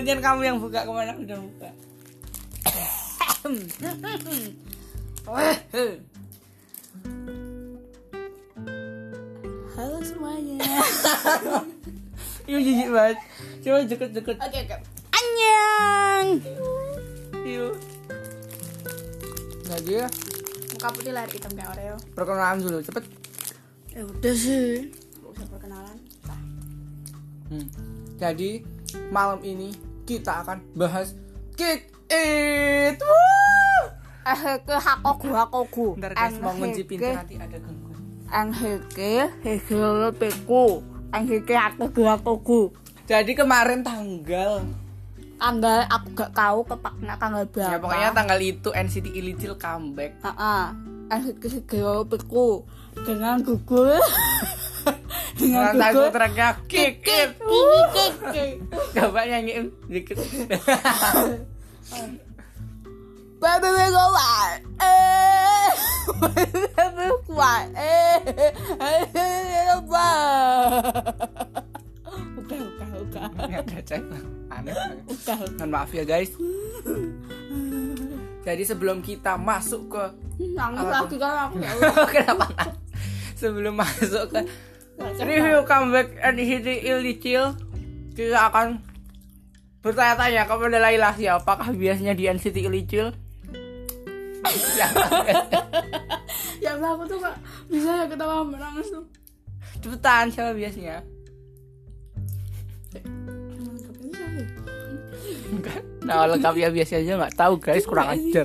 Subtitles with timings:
[0.00, 1.70] gantian kamu yang buka ke mana udah buka
[9.76, 10.60] Halo semuanya.
[12.48, 13.18] Iya jijik banget
[13.60, 14.76] Coba deket-deket Oke oke.
[15.12, 16.28] Annyeong.
[17.44, 17.66] Iya
[19.68, 20.04] Nah dia
[20.76, 21.96] Muka putih lahir hitam kayak Oreo.
[22.16, 23.04] perkenalan dulu cepet
[23.92, 24.88] Ya udah sih.
[25.20, 25.96] Gak usah perkenalan.
[27.52, 27.66] Hmm.
[28.16, 28.64] Jadi
[29.12, 31.14] malam ini kita akan bahas
[31.54, 32.98] kick it.
[32.98, 33.82] Woo!
[34.26, 35.86] Eh ke hakoku hakoku.
[36.02, 38.00] Ntar guys mau ngunci pintu nanti ada gangguan.
[38.26, 39.78] Ang heke heke
[40.18, 40.82] peku.
[41.14, 42.74] Ang heke hakoku hakoku.
[43.06, 44.66] Jadi kemarin tanggal
[45.40, 47.72] Tanggal aku gak tahu kepaknya tanggal berapa.
[47.72, 50.20] ya pokoknya tanggal itu NCT Illicil comeback.
[50.20, 50.64] Heeh.
[51.10, 51.80] Ang heke heke
[52.10, 52.66] peku
[53.06, 53.96] dengan gugur.
[55.40, 56.04] dengan lagu
[58.92, 60.20] Coba nyanyiin dikit.
[63.40, 64.04] Baby we go.
[64.20, 64.60] Eh.
[66.20, 67.08] Baby.
[67.72, 68.20] Eh.
[72.36, 73.24] Udah, udah, udah.
[73.40, 74.02] Ada cek.
[74.52, 74.76] Aneh.
[75.08, 75.36] Udah.
[75.56, 76.36] Mohon maaf ya guys.
[78.44, 80.04] Jadi sebelum kita masuk ke
[80.40, 81.72] Nangis lagi kan aku ya.
[82.12, 82.46] Kenapa?
[83.36, 84.40] Sebelum masuk ke
[85.00, 87.56] review comeback NCT Illicil
[88.12, 88.80] kita akan
[89.80, 93.06] bertanya-tanya kepada Laila siapakah biasanya di NCT Illicil?
[96.60, 97.40] Ya Allah aku tuh gak
[97.72, 99.04] bisa ya ketawa menangis tuh.
[99.80, 101.00] Cepetan siapa biasanya?
[105.48, 105.80] Enggak.
[106.04, 108.44] Nah lengkapnya biasanya nggak tahu guys kurang ajar.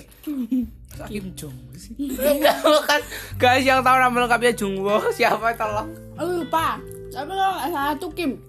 [1.11, 1.95] Kim Jong sih.
[2.65, 3.01] Bukan
[3.35, 5.91] guys yang tahu nama lengkapnya Jungwo siapa tolong.
[6.15, 6.79] Oh lupa.
[7.09, 8.39] Tapi nggak salah tuh Kim.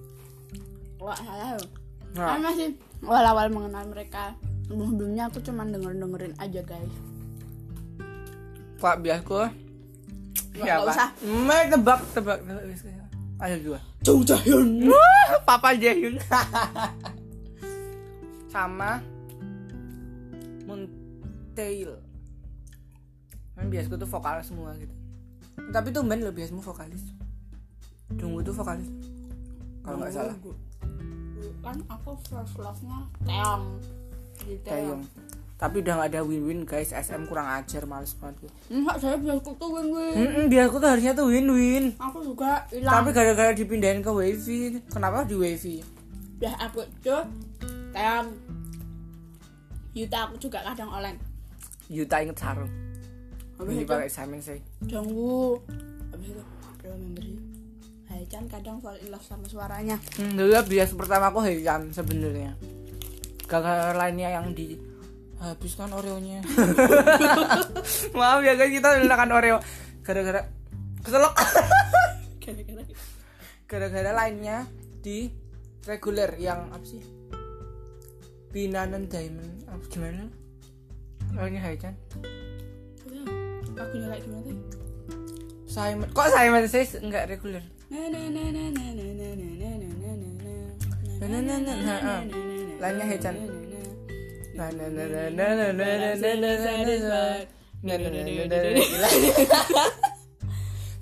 [0.97, 1.69] Wah salah loh.
[2.15, 2.69] Nah, Aku masih
[3.03, 4.33] awal-awal mengenal mereka.
[4.65, 6.95] Sebelum-sebelumnya aku cuma denger-dengerin aja guys.
[8.77, 9.47] Pak biasku
[10.53, 10.91] Nggak siapa?
[10.91, 11.09] usah.
[11.23, 12.65] Mek tebak tebak tebak.
[13.37, 13.79] Ada dua.
[14.01, 14.89] Jung Jahyun.
[14.89, 16.17] Wah, Papa Jaehyun.
[18.49, 19.05] Sama
[20.65, 22.06] Moontail.
[23.57, 24.93] Kan biasku tuh vokal semua gitu.
[25.73, 27.03] Tapi tuh lo biasmu vokalis.
[28.15, 28.87] Jungwoo tuh vokalis.
[29.83, 30.37] Kalau nggak salah.
[31.65, 32.55] Kan aku first
[33.27, 33.65] Taeyong.
[34.47, 35.03] Di Taeyong.
[35.57, 36.93] Tapi udah nggak ada win-win guys.
[36.93, 38.45] SM kurang ajar males banget.
[38.45, 38.53] gue.
[38.71, 40.15] Enggak, saya biasku tuh win-win.
[40.15, 41.97] Mm-mm, biasku tuh harusnya tuh win-win.
[41.97, 42.93] Aku juga hilang.
[42.93, 44.85] Tapi gara-gara dipindahin ke Wavy.
[44.93, 45.81] Kenapa di Wavy?
[46.37, 47.25] Biar aku tuh
[47.97, 48.29] Taeyong.
[49.97, 51.17] Yuta aku juga kadang oleng.
[51.89, 52.86] Yuta inget sarung.
[53.57, 54.61] Habis Ini itu pakai Simon sih.
[54.85, 55.65] Jongwoo.
[56.13, 57.27] Habis itu ada member
[58.07, 59.99] Haechan kadang fall in love sama suaranya.
[60.17, 62.55] Hmm, dulu bias pertama aku Heian sebenarnya.
[63.51, 64.79] Gara-gara lainnya yang di
[65.43, 66.41] habiskan Oreo-nya.
[68.19, 69.59] Maaf ya guys, kita menggunakan Oreo
[70.07, 70.41] gara-gara
[71.03, 71.35] keselak.
[72.47, 72.85] Gara-gara
[73.67, 74.71] gara-gara lainnya
[75.03, 75.27] di
[75.83, 77.03] reguler yang apa sih?
[78.55, 80.31] Binanan Diamond apa gimana?
[81.35, 81.95] Lainnya Heian
[83.77, 84.57] aku kayak gimana sih
[85.67, 87.65] Simon kok Simon Says nggak reguler
[92.81, 93.35] lainnya Hechan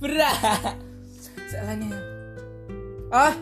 [0.03, 0.37] berat
[1.49, 1.99] soalnya
[3.15, 3.35] oh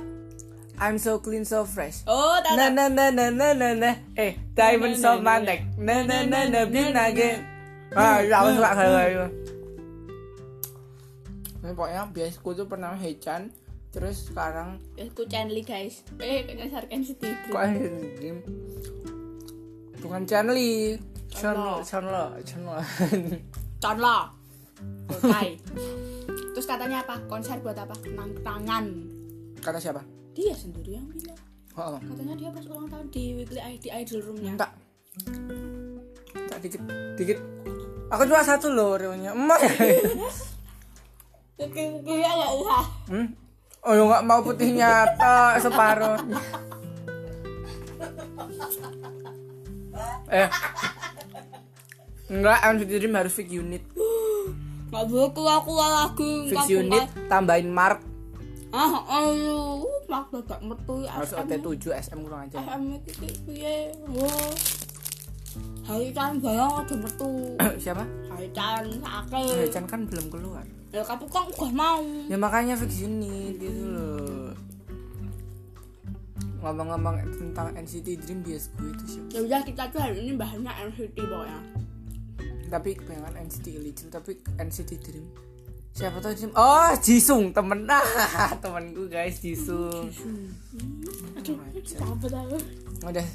[0.83, 5.01] I'm so clean so fresh oh tahu na na na na na na eh diamond
[5.01, 7.52] so mantek na na na na nah, again
[7.93, 9.29] Ah, ya aku suka kayak gitu.
[11.63, 13.53] Nah, pokoknya biasku tuh pernah Hechan
[13.93, 16.01] terus sekarang Aku Chandli guys.
[16.17, 17.53] Eh, nyasarkan si Tigre.
[17.53, 17.63] kok
[18.17, 18.41] game
[20.01, 20.97] bukan Chanli
[21.29, 22.75] Chanlo Chanlo Chanlo
[23.83, 24.33] Chandla.
[25.07, 25.61] Oke.
[26.53, 27.21] Terus katanya apa?
[27.27, 27.95] Konser buat apa?
[28.09, 28.85] Nang tangan.
[29.59, 30.03] kata siapa
[30.33, 31.39] Dia sendiri yang bilang.
[31.75, 34.57] oh Katanya dia pas ulang tahun di weekly ID idol roomnya.
[34.57, 34.69] minta
[36.35, 36.81] minta dikit
[37.15, 37.39] dikit
[38.13, 39.61] Aku cuma satu loh reonya Emak.
[41.57, 42.81] Bikin kuliah ya, enggak ya, ya?
[43.09, 43.27] Hmm?
[43.83, 46.21] Oh, enggak mau putihnya nyata separuh.
[50.29, 50.49] eh.
[52.29, 53.85] Enggak, I'm Dream harus fix unit.
[54.93, 56.53] Gak boleh keluar-keluar lagi.
[56.53, 58.05] Fix unit, tambahin mark.
[58.73, 61.05] Ah, eh, ayo, mark gak metu.
[61.05, 62.61] Ya, harus OT 7 SM kurang aja.
[62.61, 63.11] SM itu
[63.57, 63.89] ya.
[65.93, 67.53] Hai kan bayang aja metu.
[67.85, 69.69] siapa Hai kan sakit.
[69.69, 72.05] Hechan kan belum keluar Ya tapi kan gak mau.
[72.29, 74.53] ya makanya fix unit gitu loh
[76.63, 80.71] ngomong-ngomong tentang NCT Dream bias gue itu siapa ya udah kita tuh hari ini bahannya
[80.93, 81.61] NCT pokoknya
[82.71, 85.27] tapi kebanyakan NCT Legend tapi NCT Dream
[85.93, 87.85] siapa tahu Dream oh Jisung temen.
[87.93, 90.09] Ah temenku guys Jisung.
[91.37, 93.27] Aku udah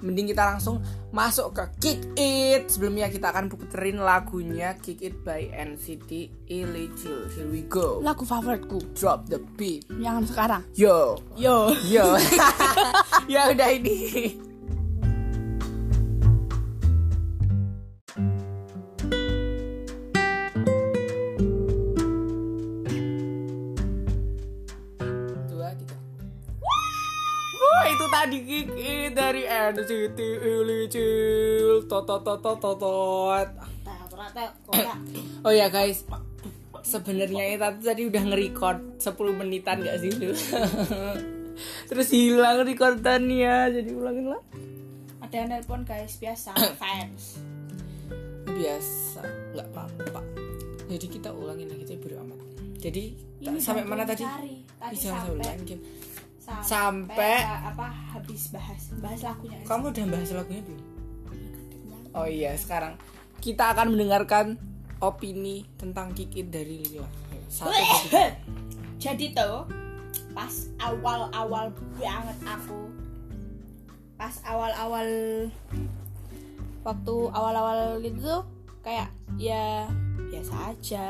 [0.00, 0.80] mending kita langsung
[1.12, 2.68] masuk ke Kick It.
[2.72, 6.10] Sebelumnya kita akan puterin lagunya Kick It by NCT
[6.48, 8.00] Illegal here we go.
[8.00, 8.80] Lagu favoritku.
[8.96, 9.84] Drop the beat.
[9.96, 10.62] Yang sekarang.
[10.72, 11.20] Yo.
[11.36, 11.72] Yo.
[11.84, 12.16] Yo.
[13.26, 14.38] Ya udah ini
[28.16, 33.48] Itu tadi Kiki dari NCT Illegal tot tot tot tot tot tot.
[35.44, 36.00] Oh ya guys,
[36.80, 40.32] sebenarnya kita tuh tadi udah nge-record 10 menitan gak sih lu?
[41.92, 44.40] Terus hilang recordannya, jadi ulangin lah.
[45.20, 47.36] ada yang nelpon guys biasa fans
[48.48, 49.20] Biasa,
[49.52, 50.24] nggak apa-apa.
[50.88, 52.40] Jadi kita ulangin lagi aja bodo amat.
[52.80, 53.12] Jadi
[53.44, 54.24] Ini sampai mana tadi?
[54.24, 54.64] cari.
[54.64, 55.84] Tadi Ih, sampai- main game.
[56.46, 57.42] Sampai, Sampai-
[57.74, 60.82] apa habis bahas bahas lagunya Kamu udah bahas lagunya belum?
[62.14, 62.94] Oh iya, sekarang
[63.42, 64.56] kita akan mendengarkan
[65.02, 67.04] opini tentang Kiki dari Lila.
[67.50, 68.16] Satu, satu.
[69.02, 69.68] jadi tuh
[70.32, 72.80] pas awal-awal banget aku
[74.16, 75.08] pas awal-awal
[76.84, 78.42] waktu awal-awal itu tuh
[78.80, 79.84] kayak ya
[80.32, 81.06] biasa aja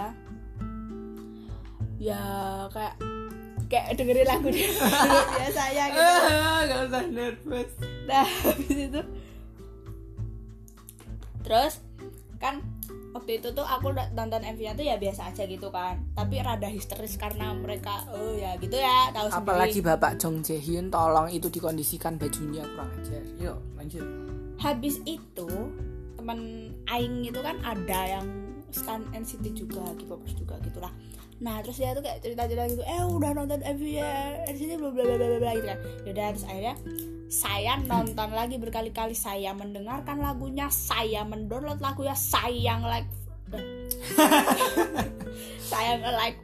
[1.96, 2.22] ya
[2.70, 2.94] kayak
[3.66, 4.70] kayak dengerin lagu dia
[5.38, 7.70] biasa aja gitu Ah, Gak usah nervous.
[8.04, 9.00] Nah, habis itu
[11.42, 11.74] terus
[12.36, 12.58] kan
[13.12, 17.16] waktu itu tuh aku nonton MV-nya tuh ya biasa aja gitu kan tapi rada histeris
[17.16, 21.46] karena mereka oh ya gitu ya tahu sendiri Apalagi Bapak Jong Jae Hyun tolong itu
[21.46, 23.22] dikondisikan bajunya kurang ajar.
[23.36, 24.04] Yuk, lanjut.
[24.56, 25.48] habis itu
[26.16, 26.38] teman
[26.86, 28.26] aing itu kan ada yang
[28.68, 30.90] stan NCT juga K-popers juga gitulah
[31.36, 35.04] nah terus dia tuh kayak cerita-cerita gitu eh udah nonton MV ya NCT bla bla
[35.04, 35.78] bla bla bla gitu kan.
[36.08, 36.74] Yaudah terus akhirnya
[37.26, 43.10] saya nonton lagi berkali-kali saya mendengarkan lagunya saya mendownload lagunya saya like
[45.70, 46.38] saya nge like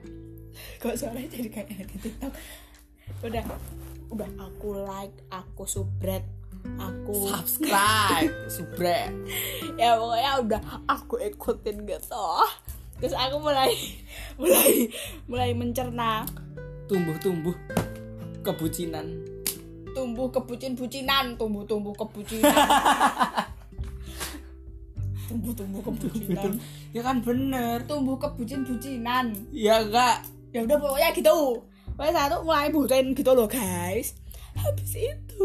[0.83, 2.33] kok suaranya jadi kayak di TikTok?
[3.23, 3.45] Udah
[4.13, 6.27] udah aku like aku subscribe
[6.79, 9.11] aku Subscribe, subre.
[9.81, 12.27] ya pokoknya udah aku ikutin gitu
[13.03, 13.75] terus aku mulai
[14.41, 14.87] mulai
[15.27, 16.23] mulai mencerna.
[16.87, 17.57] Tumbuh-tumbuh
[18.47, 19.35] kebucinan.
[19.93, 22.49] tumbuh kebucin-bucinan tumbuh-tumbuh kebucinan.
[25.29, 26.57] Tumbuh-tumbuh kebucinan.
[26.97, 27.85] Ya kan bener.
[27.85, 29.37] tumbuh kebucin-bucinan.
[29.53, 30.25] Ya enggak.
[30.53, 31.61] ya udah pokoknya gitu.
[31.93, 34.17] Pokoknya saya tuh mulai bucin gitu loh guys.
[34.57, 35.45] Habis itu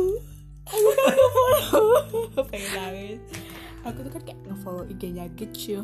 [0.67, 1.95] aku kan nge-follow.
[2.51, 3.19] Pengen nangis.
[3.83, 5.83] Aku tuh kan kayak nge-follow IG-nya gitu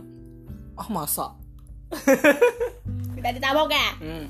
[0.80, 1.43] Oh masa?
[3.18, 3.90] kita ditabok ya?
[4.01, 4.25] Hmm.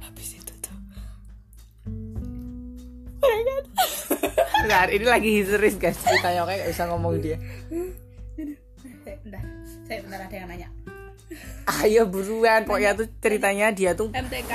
[0.00, 0.76] habis itu tuh.
[4.64, 5.98] Bentar, ini lagi histeris guys.
[6.00, 7.36] Ceritanya kayak gak bisa ngomong dia.
[9.04, 9.42] saya bentar
[9.84, 10.68] saya bentar ada yang nanya.
[11.82, 14.52] Ayo buruan, pokoknya tuh ceritanya dia tuh MTK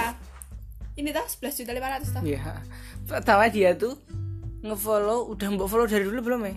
[0.99, 2.61] ini tuh 11 juta 500 tuh ya
[3.07, 3.97] pertama dia tuh
[4.61, 6.55] ngefollow udah mbok follow dari dulu belum ya?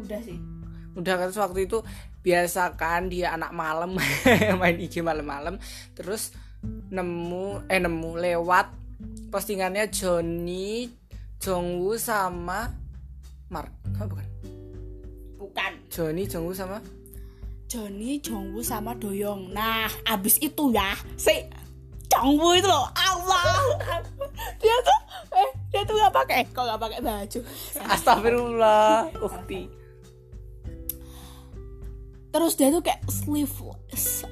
[0.00, 0.38] Udah sih.
[0.96, 1.78] Udah kan waktu itu
[2.20, 3.96] biasa kan dia anak malam
[4.60, 5.56] main IG malam-malam.
[5.96, 6.36] Terus
[6.92, 8.66] nemu eh nemu lewat
[9.32, 10.92] postingannya Johnny
[11.40, 12.68] Jongwoo sama
[13.48, 13.72] Mark.
[13.96, 14.26] Oh, bukan?
[15.40, 15.72] Bukan.
[15.88, 16.78] Johnny Jongwoo sama?
[17.64, 19.56] Johnny Jongwoo sama Doyong.
[19.56, 21.32] Nah abis itu ya si
[22.12, 23.48] Jongwoo itu loh Allah.
[24.60, 25.00] Dia tuh
[25.32, 27.40] eh dia tuh nggak pakai kok nggak pakai baju?
[27.88, 29.79] Astagfirullah ukti
[32.30, 34.24] terus dia tuh kayak sleeveless.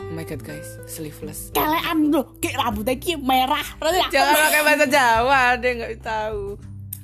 [0.00, 0.80] Oh my god guys.
[0.88, 1.52] Sleeveless.
[1.52, 2.34] Kelean loh.
[2.40, 3.66] Kayak rambutnya kayak merah.
[4.08, 6.56] Jangan pakai bahasa Jawa yang nggak tahu.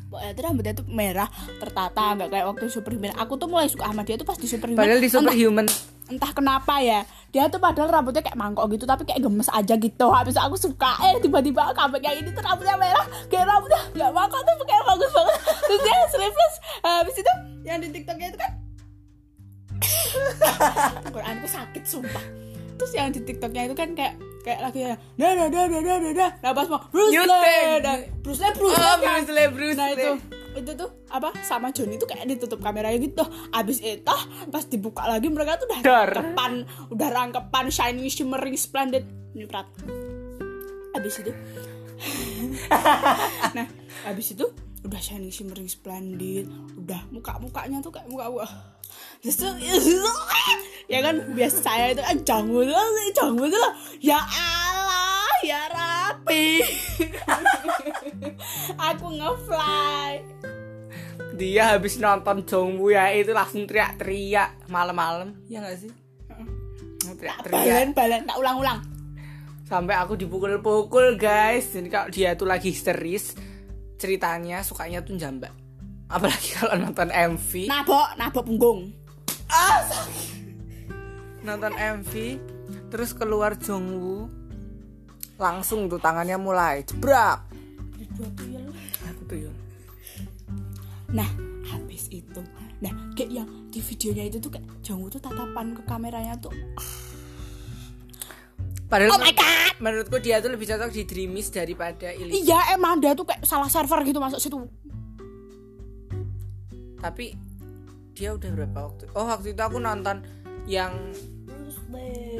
[0.06, 1.28] Pokoknya tuh rambutnya tuh merah
[1.61, 3.12] tertata nggak kayak waktu Superhuman.
[3.20, 4.80] Aku tuh mulai suka sama dia tuh pas di Superhuman.
[4.80, 5.66] Padahal di entah, superhuman.
[6.08, 7.04] entah kenapa ya.
[7.35, 10.06] Dia tuh padahal rambutnya kayak mangkok gitu tapi kayak gemes aja gitu.
[10.08, 13.04] Habis aku suka eh tiba-tiba comeback kayak ini tuh rambutnya merah.
[13.28, 15.37] Kayak rambutnya nggak mangkok tuh kayak bagus banget.
[15.68, 16.54] Terus dia sleeveless.
[16.80, 17.32] Habis itu
[17.68, 18.50] yang di tiktoknya itu kan
[21.14, 22.25] Quranku sakit sumpah
[22.76, 25.97] terus yang di tiktoknya itu kan kayak kayak lagi ya dah dah dah dah dah
[25.99, 27.12] dah dah nah pas mau Bruce.
[27.12, 29.18] Lee dah Bruce Lee Bruce Lee oh kan.
[29.25, 29.97] Bruce Lee Bruce nah Lee.
[29.97, 30.11] itu
[30.56, 34.16] itu tuh apa sama Johnny tuh kayak ditutup kameranya gitu abis itu
[34.49, 36.09] pas dibuka lagi mereka tuh udah Dar.
[36.09, 36.52] rangkepan
[36.92, 39.04] udah rangkepan shining shimmering splendid
[39.37, 39.68] nyiprat
[40.97, 41.33] abis itu
[43.56, 43.66] nah
[44.04, 44.47] habis itu
[44.87, 46.47] udah shining shimmering splendid.
[46.78, 48.47] Udah muka mukanya tuh kayak muka muka
[49.25, 49.49] justru
[50.87, 56.47] ya kan biasa saya itu kan janggu tuh janggu tuh ya Allah ya rapi
[58.88, 60.12] aku ngefly.
[61.37, 65.37] Dia habis nonton Jongwoo ya itu langsung teriak-teriak malam-malam.
[65.52, 65.93] Ya nggak sih?
[67.05, 67.52] Teriak-teriak.
[67.52, 68.81] balen balen tak ulang-ulang.
[69.69, 71.76] Sampai aku dipukul-pukul guys.
[71.76, 73.37] Jadi kalau dia tuh lagi histeris
[73.97, 75.53] ceritanya sukanya tuh jambak
[76.07, 78.95] apalagi kalau nonton MV nabok nabok punggung.
[79.50, 79.83] Ah
[81.47, 82.12] nonton MV
[82.91, 84.26] terus keluar Jongwoo.
[85.38, 87.47] Langsung tuh tangannya mulai jebrak.
[89.26, 89.50] Tuyul.
[91.11, 91.26] Nah
[91.67, 92.43] habis itu.
[92.79, 96.55] Nah kayak yang di videonya itu tuh kayak Jongwoo tuh tatapan ke kameranya tuh
[98.87, 99.73] Padahal Oh my God!
[99.76, 102.33] menurutku dia tuh lebih cocok di Dreamies daripada Ili.
[102.38, 104.57] iya emang dia tuh kayak salah server gitu masuk situ
[106.97, 107.37] Tapi
[108.12, 109.05] dia udah berapa waktu?
[109.12, 110.25] Oh waktu itu aku nonton
[110.64, 110.97] yang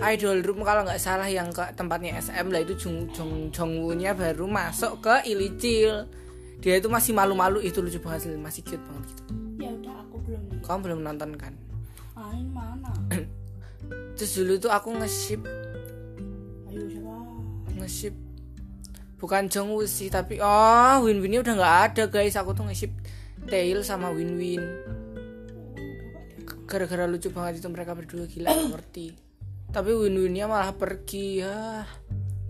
[0.03, 4.49] Idol Room kalau nggak salah yang ke tempatnya SM lah itu Jong Jong Jongwoo-nya baru
[4.49, 6.09] masuk ke Ilicil.
[6.59, 9.23] Dia itu masih malu-malu itu lucu banget sih, masih cute banget gitu.
[9.61, 11.53] ya udah aku belum Kamu belum nonton kan?
[12.33, 12.91] ini mana
[14.17, 15.45] Terus dulu tuh aku nge-ship
[16.77, 17.17] ayo siapa
[17.81, 18.15] nge-ship.
[19.17, 22.37] Bukan Jongwoo sih tapi oh Win Winnya udah nggak ada guys.
[22.37, 22.93] Aku tuh nge-ship
[23.49, 24.61] Tail sama Win Win
[26.67, 29.15] gara-gara lucu banget itu mereka berdua gila ngerti.
[29.71, 31.87] Tapi Win Winnya malah pergi ya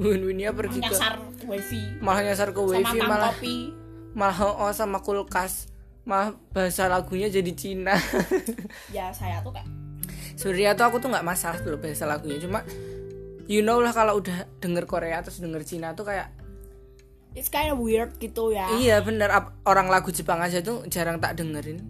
[0.00, 2.00] Win Winnya pergi ke nyasar wifi.
[2.00, 3.72] Malah nyasar ke wifi malah kopi.
[4.16, 5.68] malah oh sama kulkas.
[6.08, 7.94] Malah bahasa lagunya jadi Cina.
[8.96, 9.68] Ya saya tuh kayak
[10.36, 12.40] sebenarnya tuh aku tuh nggak masalah dulu bahasa lagunya.
[12.40, 12.64] Cuma
[13.46, 16.30] you know lah kalau udah denger Korea terus denger Cina tuh kayak
[17.36, 18.66] it's kind of weird gitu ya.
[18.74, 19.28] Iya bener.
[19.68, 21.84] Orang lagu Jepang aja tuh jarang tak dengerin.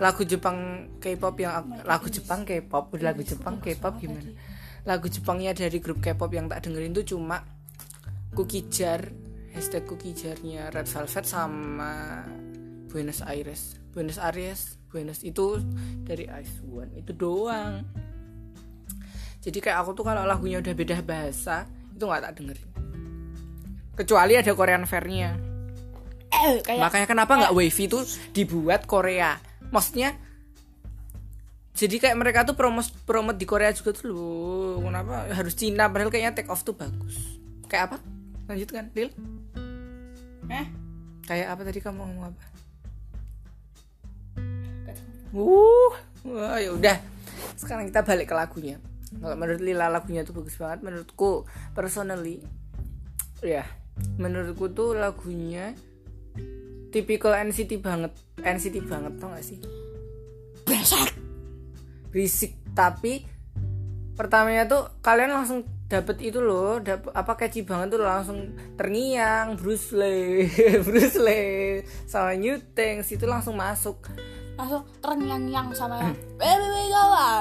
[0.00, 4.32] Lagu Jepang K-pop yang aku- lagu Jepang K-pop udah lagu Jepang K-pop gimana?
[4.82, 7.38] lagu Jepangnya dari grup K-pop yang tak dengerin tuh cuma
[8.34, 8.98] Cookie Jar
[9.54, 12.26] hashtag Cookie Jarnya Red Velvet sama
[12.90, 13.78] Buenos Aires.
[13.94, 15.62] Buenos Aires Buenos itu
[16.02, 17.86] dari Ice One itu doang
[19.42, 22.68] jadi kayak aku tuh kalau lagunya udah beda bahasa itu nggak tak dengerin
[23.92, 25.52] kecuali ada Korean vernya
[26.32, 29.36] eh kayak Makanya kenapa nggak wavy tuh dibuat Korea?
[29.68, 30.16] Maksudnya
[31.72, 34.80] jadi kayak mereka tuh promos promote di Korea juga tuh loh.
[34.84, 37.40] Kenapa harus Cina padahal kayaknya take off tuh bagus.
[37.68, 37.96] Kayak apa?
[38.48, 39.08] Lanjutkan, Lil.
[40.52, 40.66] eh
[41.24, 42.44] Kayak apa tadi kamu ngomong apa?
[45.32, 45.92] Uh,
[46.28, 46.96] wah ya udah.
[47.56, 48.76] Sekarang kita balik ke lagunya.
[49.20, 50.80] Kalau menurut Lila lagunya tuh bagus banget.
[50.80, 51.44] Menurutku
[51.76, 52.40] personally,
[53.44, 53.66] ya,
[54.16, 55.76] menurutku tuh lagunya
[56.92, 59.60] tipikal NCT banget, NCT banget tau gak sih?
[60.62, 61.10] besar
[62.12, 63.24] Berisik tapi
[64.12, 69.92] pertamanya tuh kalian langsung dapet itu loh, dapet apa catchy banget tuh langsung terngiang Bruce
[69.92, 70.48] Lee,
[70.88, 74.08] Bruce Lee sama New Things itu langsung masuk.
[74.52, 76.92] langsung terngiang-ngiang sama yang baby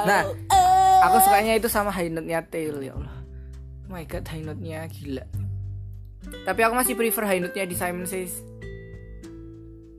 [0.07, 0.60] Nah, eh.
[1.01, 3.15] Aku sukanya itu sama high note-nya Tail ya Allah.
[3.89, 5.25] Oh my god, high note-nya gila.
[6.45, 8.45] Tapi aku masih prefer high note-nya di Simon Says.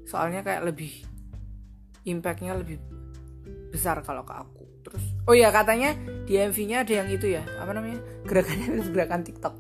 [0.06, 0.94] Soalnya kayak lebih
[2.06, 2.78] impact-nya lebih
[3.75, 4.64] besar kalau ke aku.
[4.87, 7.99] Terus oh iya katanya di MV-nya ada yang itu ya, apa namanya?
[8.23, 9.54] Gerakannya itu gerakan TikTok.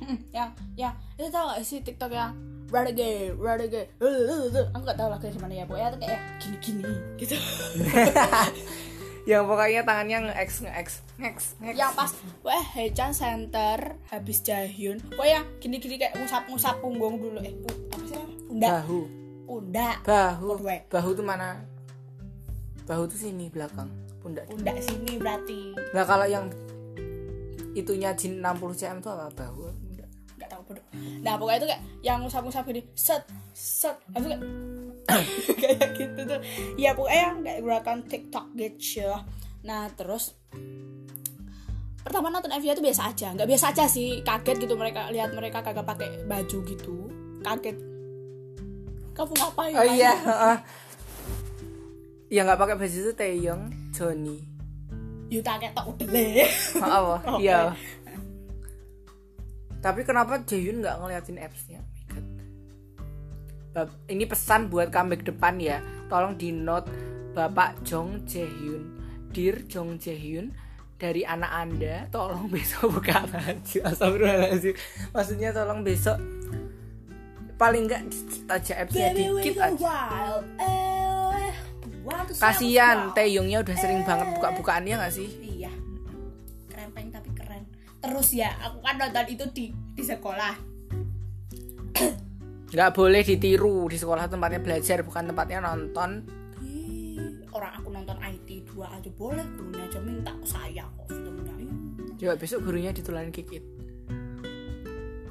[0.00, 0.50] Mm, yang
[0.80, 2.32] yang itu tau gak sih TikTok yang
[2.66, 3.90] Renegade, Renegade,
[4.74, 7.36] aku gak tau lagunya gimana ya pokoknya tuh kayak gini-gini gitu
[9.26, 11.38] yang pokoknya tangannya nge-X nge-X nge-X
[11.74, 12.14] yang pas
[12.46, 17.50] wah Hechan Center habis Jahyun pokoknya gini-gini kayak ngusap-ngusap punggung dulu eh
[17.90, 19.00] apa sih pundak bahu.
[19.46, 20.62] pundak Bahu.
[20.86, 21.58] Bahu tuh mana?
[22.86, 23.90] Bahu tuh sini belakang,
[24.22, 24.46] pundak.
[24.46, 26.46] pundak sini berarti Nah kalau yang
[27.74, 29.74] itunya Jin 60 cm itu apa bahu?
[29.90, 30.08] Enggak.
[30.38, 30.84] nggak tahu bodoh
[31.26, 33.26] nah pokoknya itu kayak yang ngusap-ngusap gini set
[33.58, 34.42] set habis kayak
[35.62, 36.40] kayak gitu tuh.
[36.76, 39.10] Ya pokoknya yang kayak gerakan TikTok gitu
[39.66, 40.30] nah terus
[42.06, 43.34] pertama nonton MV itu biasa aja.
[43.34, 44.22] Nggak biasa aja sih.
[44.22, 47.10] Kaget gitu mereka lihat mereka kagak pakai baju gitu.
[47.42, 47.76] Kaget.
[49.10, 49.74] Kamu ngapain?
[49.74, 50.56] Oh iya, heeh.
[52.30, 54.38] Yang nggak pakai baju itu Taeyong, Johnny.
[55.26, 56.46] Yuta ketok udah deh.
[56.78, 57.74] Oh, iya.
[59.84, 61.80] Tapi kenapa Jaehyun nggak ngeliatin apps-nya?
[63.84, 65.84] Ini pesan buat comeback depan ya.
[66.08, 66.88] Tolong di note
[67.36, 68.96] Bapak Jong Jaehyun.
[69.36, 70.48] Dear Jong Jaehyun,
[70.96, 73.78] dari anak Anda, tolong besok buka baju.
[73.84, 74.74] Astagfirullahaladzim.
[75.12, 76.16] Maksudnya tolong besok
[77.56, 78.04] paling enggak
[78.52, 80.44] aja apps-nya Baby, we dikit aja wild.
[83.16, 85.72] Taeyongnya udah sering banget buka-bukaan ya nggak sih Iya.
[86.68, 87.64] Krempeng tapi keren.
[88.04, 89.64] Terus ya, aku kan nonton itu di
[89.96, 90.75] di sekolah.
[92.66, 96.10] Nggak boleh ditiru di sekolah tempatnya belajar bukan tempatnya nonton
[97.48, 101.56] Orang aku nonton IT 2 aja boleh, gurunya aja minta ke saya kok filmnya.
[101.56, 101.72] Ih,
[102.20, 103.64] coba besok gurunya ditularin kikit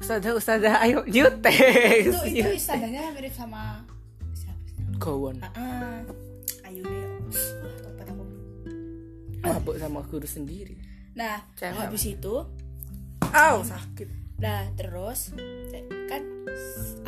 [0.02, 1.54] Ustazah Ustazah ayo jute
[2.02, 3.78] Itu itu istadanya mirip sama
[4.34, 4.58] siapa?
[4.98, 6.02] Gowon Ah, ah.
[6.66, 7.06] Ayu deh.
[7.30, 8.24] Wah, tobat aku.
[9.46, 10.74] mabuk sama guru sendiri
[11.14, 12.34] Nah, Cewek habis itu
[13.22, 15.32] Aw sakit Nah terus
[16.06, 16.22] kan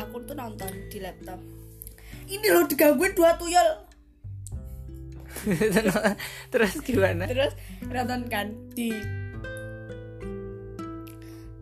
[0.01, 1.37] aku tuh nonton di laptop.
[2.29, 3.89] Ini loh digangguin dua tuyul.
[6.51, 7.53] terus gimana Terus
[7.85, 8.89] nonton kan di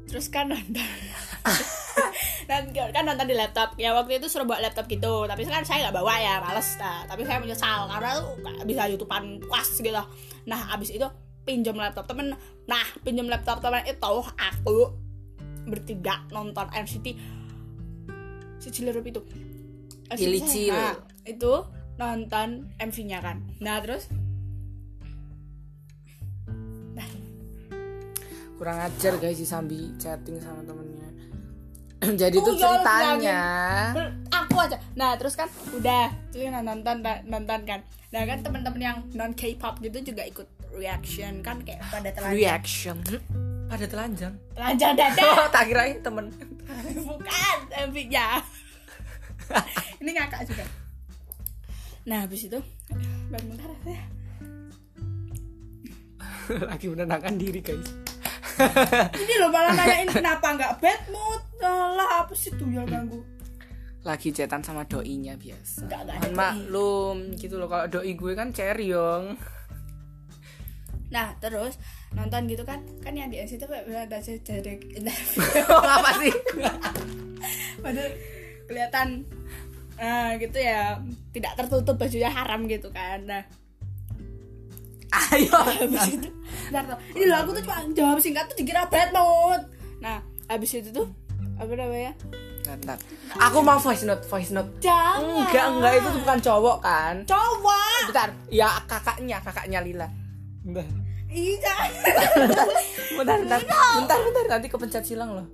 [0.08, 0.88] Terus kan nonton
[2.50, 5.88] Dan kan nonton di laptop Ya waktu itu suruh bawa laptop gitu Tapi kan saya
[5.88, 7.04] nggak bawa ya Males nah.
[7.06, 9.92] Tapi saya menyesal Karena tuh nggak bisa youtubean puas gitu
[10.48, 11.08] Nah abis itu
[11.44, 12.34] pinjam laptop temen
[12.66, 14.96] Nah pinjam laptop temen itu Aku
[15.68, 17.08] bertiga nonton NCT
[18.58, 19.22] Si Cilerup itu.
[20.10, 20.74] NCT Ilicil.
[20.74, 20.98] Nah,
[21.28, 21.68] Itu
[22.00, 23.44] nonton MV-nya kan.
[23.62, 24.10] Nah terus?
[28.58, 31.10] Kurang ajar guys si Sambi chatting sama temennya.
[32.26, 33.42] Jadi tuh Tuyul ceritanya.
[33.94, 34.82] Ber- aku aja.
[34.98, 35.46] Nah terus kan
[35.78, 36.10] udah.
[36.34, 37.86] Terus kan nonton nonton kan.
[38.10, 42.34] Nah kan teman-teman yang non K-pop gitu juga ikut reaction kan kayak pada telanjang.
[42.42, 42.98] Reaction
[43.68, 44.34] pada telanjang.
[44.56, 45.22] Telanjang dada.
[45.44, 46.32] Oh tak kirain temen.
[47.08, 47.58] Bukan
[47.92, 48.40] MV-nya
[50.04, 50.66] ini ngakak juga.
[52.08, 52.60] Nah habis itu
[53.28, 54.04] bentar ya
[56.48, 57.92] lagi menenangkan diri guys.
[59.20, 61.44] Ini loh malah nanyain kenapa nggak bad mood?
[61.60, 63.20] Lah apa sih tuyul ganggu?
[64.08, 65.92] Lagi chatan sama doinya biasa.
[65.92, 66.36] Ada Mohon doi.
[66.40, 69.36] maklum gitu loh kalau doi gue kan ceryong
[71.08, 71.80] nah terus
[72.16, 74.74] nonton gitu kan kan yang di NCT ada jadi
[75.68, 76.34] oh, apa sih?
[77.84, 78.12] Padahal
[78.68, 79.08] kelihatan
[80.00, 81.02] eh, gitu ya
[81.36, 83.28] tidak tertutup bajunya haram gitu kan.
[83.28, 83.44] Nah.
[85.32, 85.56] Ayo.
[85.84, 86.30] Habis itu
[86.68, 87.00] bentar tuh.
[87.16, 89.64] Ini loh aku tuh cuma jawab singkat tuh dikira bad mood
[89.98, 91.10] nah habis itu tuh
[91.58, 92.14] apa namanya?
[92.62, 93.00] Bentar,
[93.40, 94.78] aku mau voice note voice note.
[94.78, 95.50] Jangan.
[95.50, 97.16] Enggak enggak itu tuh bukan cowok kan?
[97.26, 98.14] Cowok.
[98.14, 100.08] Bentar ya kakaknya kakaknya Lila.
[100.62, 101.07] Bentar
[101.38, 101.92] Ih, jangan.
[103.14, 103.38] bentar.
[103.46, 103.62] Bentar
[104.02, 104.44] bentar bentar.
[104.50, 105.48] Nanti kepencet silang loh.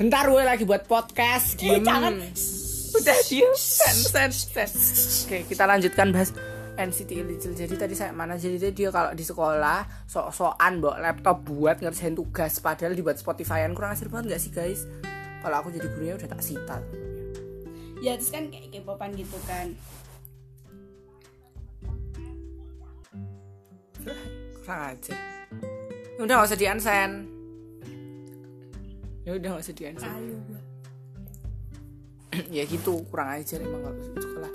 [0.00, 1.60] Bentar gue lagi buat podcast.
[1.60, 2.16] Ih, diem jangan.
[2.92, 4.68] Udah diem sen sen sen
[5.24, 6.36] oke kita lanjutkan bahas
[6.76, 11.80] NCT Illicil jadi tadi saya mana jadi dia kalau di sekolah sok-sokan bawa laptop buat
[11.80, 12.60] ngerjain tugas.
[12.60, 14.88] Padahal dibuat Spotify-an kurang asir banget gak sih guys?
[15.40, 16.80] Kalau aku jadi gurunya udah tak sita.
[18.00, 19.76] Ya terus kan kayak kepopan gitu kan
[24.62, 25.14] kurang aja
[26.22, 27.14] udah gak usah di unsend
[29.26, 30.26] ya udah gak usah di unsend
[32.56, 34.52] ya gitu kurang ajar emang kalau sekolah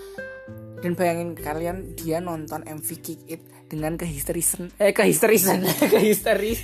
[0.78, 6.62] dan bayangin kalian dia nonton MV Kick It dengan kehisterisan eh kehisterisan kehisteris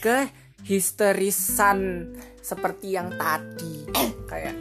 [0.00, 1.78] kehisterisan
[2.42, 3.86] seperti yang tadi.
[4.26, 4.54] Kayak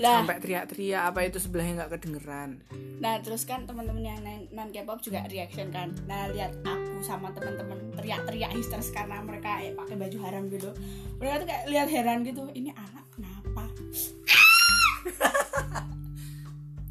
[0.00, 0.22] lah.
[0.22, 2.50] Sampai teriak-teriak apa itu sebelahnya nggak kedengeran.
[2.98, 5.94] Nah terus kan teman-teman yang non K-pop juga reaction kan.
[6.10, 10.70] Nah lihat aku sama teman-teman teriak-teriak histeris karena mereka eh, pakai baju haram gitu.
[11.22, 13.64] Mereka tuh kayak lihat heran gitu ini anak kenapa?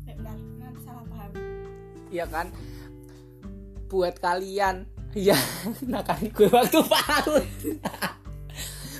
[0.07, 1.31] Benar nanti salah paham.
[2.07, 2.47] Iya kan?
[3.91, 5.37] Buat kalian ya
[5.91, 7.45] nakal gue waktu PAUD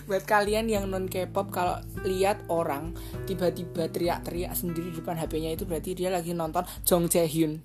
[0.06, 5.64] buat kalian yang non K-pop kalau lihat orang tiba-tiba teriak-teriak sendiri di depan HP-nya itu
[5.64, 7.64] berarti dia lagi nonton Jong Jae Hyun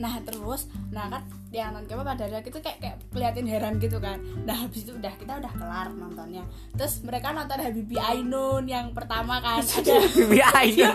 [0.00, 3.98] nah terus nah kan yang non K-pop pada akhirnya itu kayak kayak keliatin heran gitu
[3.98, 4.22] kan.
[4.46, 6.46] Nah habis itu udah kita udah kelar nontonnya.
[6.78, 9.58] Terus mereka nonton Habibie Ainun yang pertama kan.
[9.82, 10.94] Ada Bibi Ainun.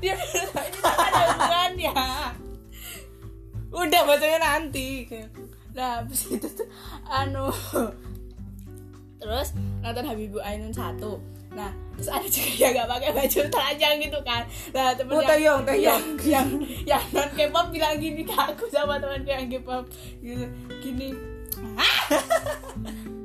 [0.00, 0.16] dia
[0.80, 1.92] ada hubungannya.
[3.68, 5.04] Udah bacanya nanti.
[5.76, 6.68] Nah habis itu tuh
[7.12, 7.52] anu
[9.22, 11.22] terus nonton Habibie Ainun satu.
[11.54, 14.42] Nah terus ada juga yang gak pakai baju telanjang gitu kan.
[14.74, 15.62] Nah temen Oh, yang, Taeyong.
[15.78, 16.48] yang yang
[16.82, 19.86] yang non K-pop bilang gini ke aku sama teman yang K-pop.
[20.18, 20.44] Gitu.
[20.82, 21.14] Gini.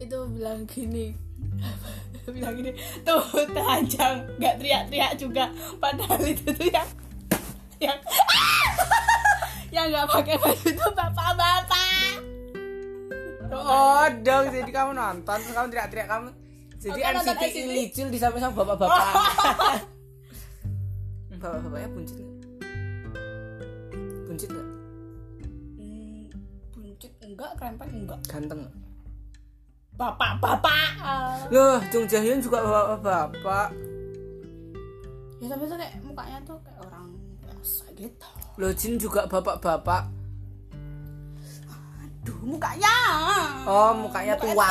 [0.00, 1.12] Itu bilang gini.
[2.30, 2.70] Bilang gini
[3.02, 4.22] tuh telanjang.
[4.38, 5.50] Nggak teriak-teriak juga.
[5.82, 6.86] Padahal itu tuh yang
[7.82, 7.98] yang
[9.74, 11.19] yang nggak pakai baju itu bapak-bapak
[13.54, 16.28] oh dong jadi kamu nonton terus kamu teriak-teriak kamu
[16.80, 17.56] Jadi NCT NCT.
[17.68, 19.04] Ilicil di samping sama bapak-bapak.
[21.36, 22.36] bapak-bapaknya buncit nggak?
[24.24, 24.68] Buncit nggak?
[25.76, 26.20] Hmm,
[26.72, 28.74] buncit enggak krempeng enggak Ganteng nggak?
[30.00, 30.88] bapak-bapak
[31.52, 33.68] Loh, Jung Jahyun juga bapak-bapak.
[35.40, 37.12] ya tapi tuh kayak mukanya tuh kayak orang
[37.44, 38.28] biasa gitu
[38.60, 40.19] Loh, Jin juga bapak-bapak.
[42.20, 42.94] Aduh mukanya
[43.64, 44.68] Oh, mukanya tua.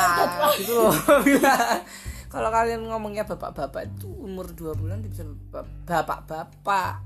[0.54, 0.94] Gitu loh.
[2.32, 7.02] Kalau kalian ngomongnya bapak-bapak itu umur 2 bulan bisa bap- bapak-bapak.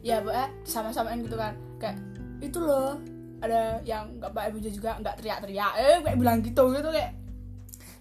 [0.00, 1.96] ya bu eh sama-samain gitu kan kayak
[2.38, 3.00] itu loh
[3.40, 7.16] ada yang nggak pakai baju juga nggak teriak-teriak eh kayak bilang gitu gitu kayak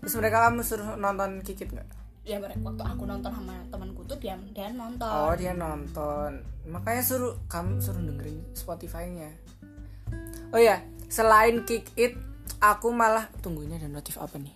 [0.04, 1.88] Terus mereka kamu suruh nonton Kikit nggak?
[2.24, 6.44] ya mereka waktu aku nonton sama temanku tuh dia dia nonton Oh, dia nonton.
[6.66, 9.32] Makanya suruh kamu suruh dengerin Spotify-nya.
[10.52, 12.18] Oh ya, selain Kick It,
[12.58, 14.50] aku malah tunggunya ada notif apa nih?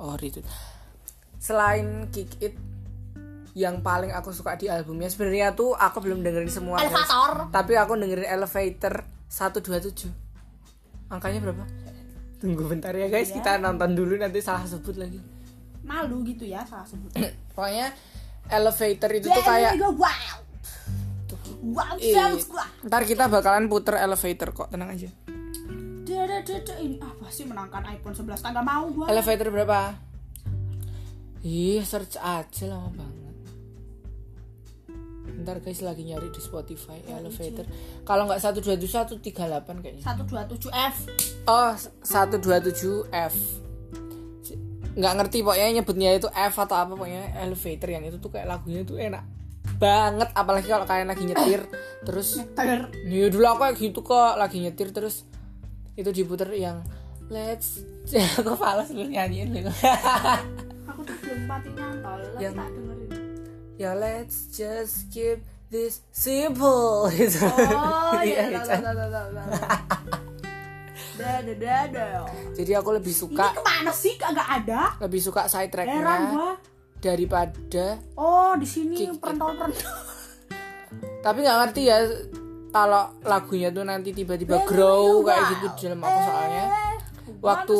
[0.00, 0.40] Oh, itu.
[1.36, 2.56] Selain Kick It
[3.52, 6.88] yang paling aku suka di albumnya sebenarnya tuh aku belum dengerin semua guys.
[6.88, 10.08] elevator Tapi aku dengerin Elevator 127.
[11.12, 11.64] Angkanya berapa?
[12.40, 15.20] Tunggu bentar ya guys, kita nonton dulu nanti salah sebut lagi.
[15.82, 17.10] malu gitu ya salah sebut
[17.58, 17.90] Pokoknya
[18.46, 20.38] Elevator itu tuh kayak go wow
[21.74, 22.40] wow good
[22.86, 25.08] Ntar kita bakalan puter elevator kok, tenang aja.
[26.12, 29.96] Ini apa sih menangkan iPhone 11 kan gak mau gua Elevator berapa?
[31.42, 33.36] Ih, search aja lama banget.
[35.42, 37.66] Ntar guys lagi nyari di Spotify elevator.
[38.06, 40.02] Kalau nggak 127 138 kayaknya.
[40.04, 40.96] 127F
[41.50, 43.34] Oh, 127F.
[44.92, 48.84] Nggak ngerti pokoknya nyebutnya itu F atau apa pokoknya elevator yang itu tuh kayak lagunya
[48.84, 49.24] tuh enak
[49.82, 51.66] banget apalagi kalau kalian lagi nyetir
[52.06, 55.26] terus Ter Ya dulu aku kayak gitu kok lagi nyetir terus
[55.92, 56.80] itu diputer yang
[57.28, 57.80] let's
[58.38, 59.60] aku falas lu nyanyiin lu
[60.92, 63.10] Aku tuh belum mati nyantol Yang- tak dengerin.
[63.80, 65.40] Ya let's just keep
[65.72, 67.08] this simple.
[67.16, 67.40] Gitu.
[67.48, 69.28] Oh Iya, iya tahu tahu tahu tahu
[71.12, 72.06] Dada dada
[72.56, 74.14] jadi aku lebih Ini suka ke mana sih?
[74.16, 74.96] Kagak ada.
[75.00, 76.56] Lebih suka side tracknya
[77.02, 79.96] daripada Oh di sini perentol-perentol.
[81.22, 81.98] Tapi nggak ngerti ya
[82.72, 86.66] kalau lagunya tuh nanti tiba-tiba grow kayak gitu di dalam aku soalnya
[87.42, 87.78] waktu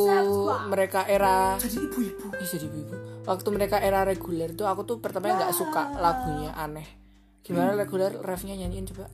[0.69, 5.33] mereka era Jadi ibu-ibu Ih, jadi ibu waktu mereka era reguler tuh aku tuh pertama
[5.33, 6.85] nggak suka lagunya aneh
[7.41, 9.07] gimana reguler refnya nyanyiin coba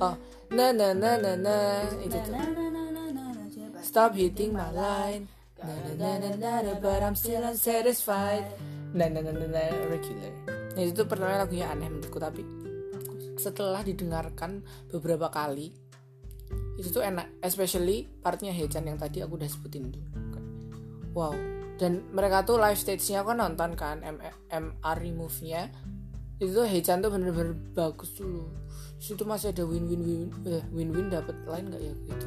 [0.00, 0.14] oh
[0.50, 1.56] na na na na na
[2.02, 3.78] itu tuh Na na na na na na coba.
[3.82, 5.28] stop hitting my line
[5.60, 8.46] na na na na na but I'm still unsatisfied
[8.90, 10.32] na na na na na regular
[10.74, 12.42] nah itu tuh pertama lagunya aneh menurutku tapi
[13.40, 14.60] setelah didengarkan
[14.92, 15.72] beberapa kali
[16.76, 17.40] itu tuh enak.
[17.40, 20.04] Especially partnya Hechan yang tadi aku udah sebutin tuh.
[21.16, 21.32] Wow.
[21.80, 24.20] Dan mereka tuh live stage-nya aku nonton kan M
[24.52, 25.72] MR remove-nya.
[26.36, 28.60] Itu tuh Hechan tuh bener-bener bagus dulu
[29.00, 32.26] situ masih ada win win win eh, win win dapat lain nggak ya gitu?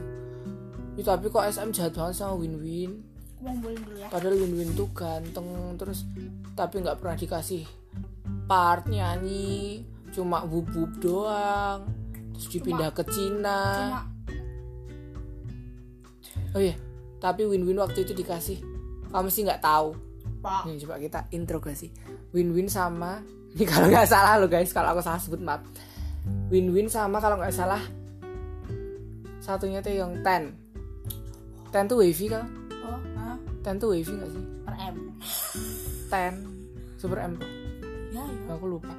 [0.97, 3.05] Itu tapi kok SM jahat banget sama win win
[3.45, 4.09] dulu ya.
[4.09, 5.47] Padahal win win tuh ganteng
[5.77, 6.01] terus
[6.57, 7.63] tapi nggak pernah dikasih
[8.49, 11.89] part nyanyi cuma wub wub doang.
[12.37, 13.59] Terus dipindah ke Cina.
[13.73, 14.01] Cuma.
[16.53, 16.77] Oh iya
[17.23, 18.59] tapi win win waktu itu dikasih.
[19.07, 19.95] Kamu sih nggak tahu.
[20.43, 20.67] Pak.
[20.67, 21.87] Nih coba kita interogasi.
[22.35, 23.23] Win-win sama
[23.55, 25.63] Ini kalau nggak salah lo guys Kalau aku salah sebut maaf.
[26.51, 27.79] Win-win sama kalau nggak salah
[29.39, 30.51] Satunya tuh yang ten.
[31.71, 32.43] Ten tuh wavy kan
[32.83, 32.99] Oh
[33.63, 34.43] Ten tuh wavy nggak sih?
[34.67, 34.95] Per M.
[36.11, 36.33] Ten.
[36.99, 37.39] Super M
[38.11, 38.91] Ya ya Aku lupa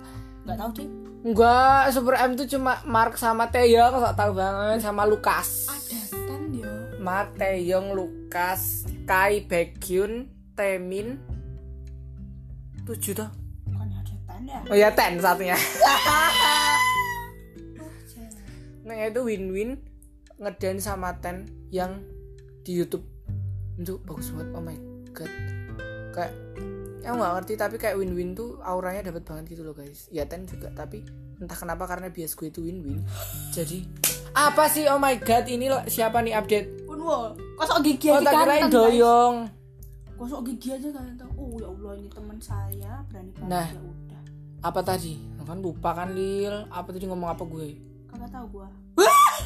[0.44, 0.88] Gak tau sih
[1.24, 5.72] Enggak Super M tuh cuma Mark sama Taeyong nggak tahu banget Sama Lukas.
[5.72, 11.16] Ada kan dia Mark, Taeyong, Lukas Kai, Baekhyun Taemin.
[12.84, 13.30] Tujuh tuh
[13.72, 14.58] Bukannya ada tan ya?
[14.68, 15.56] Oh ya ten satunya.
[18.84, 19.80] Nah itu win-win
[20.36, 22.04] ngedance sama Ten yang
[22.62, 23.04] di YouTube.
[23.80, 24.76] Itu bagus banget oh my
[25.16, 25.32] god.
[26.12, 26.32] Kayak
[27.04, 30.08] aku nggak ngerti tapi kayak win-win tuh auranya dapat banget gitu loh guys.
[30.08, 31.04] Ya Ten juga tapi
[31.36, 33.04] entah kenapa karena bias gue itu win-win.
[33.52, 33.84] Jadi
[34.32, 34.88] apa sih?
[34.88, 36.88] Oh my god ini loh siapa nih update?
[36.88, 38.76] Pun wo Kosok gigi oh aja tak kirain ganteng, guys.
[38.90, 39.36] doyong.
[40.16, 43.50] Kosok gigi aja ganteng Oh ya Allah ini teman saya Berani banget.
[43.52, 43.68] Nah.
[43.68, 44.22] ya udah.
[44.64, 45.14] apa tadi?
[45.44, 46.56] Kan lupa kan Lil.
[46.72, 47.76] Apa tadi ngomong apa gue?
[48.08, 48.68] Kagak tahu gua.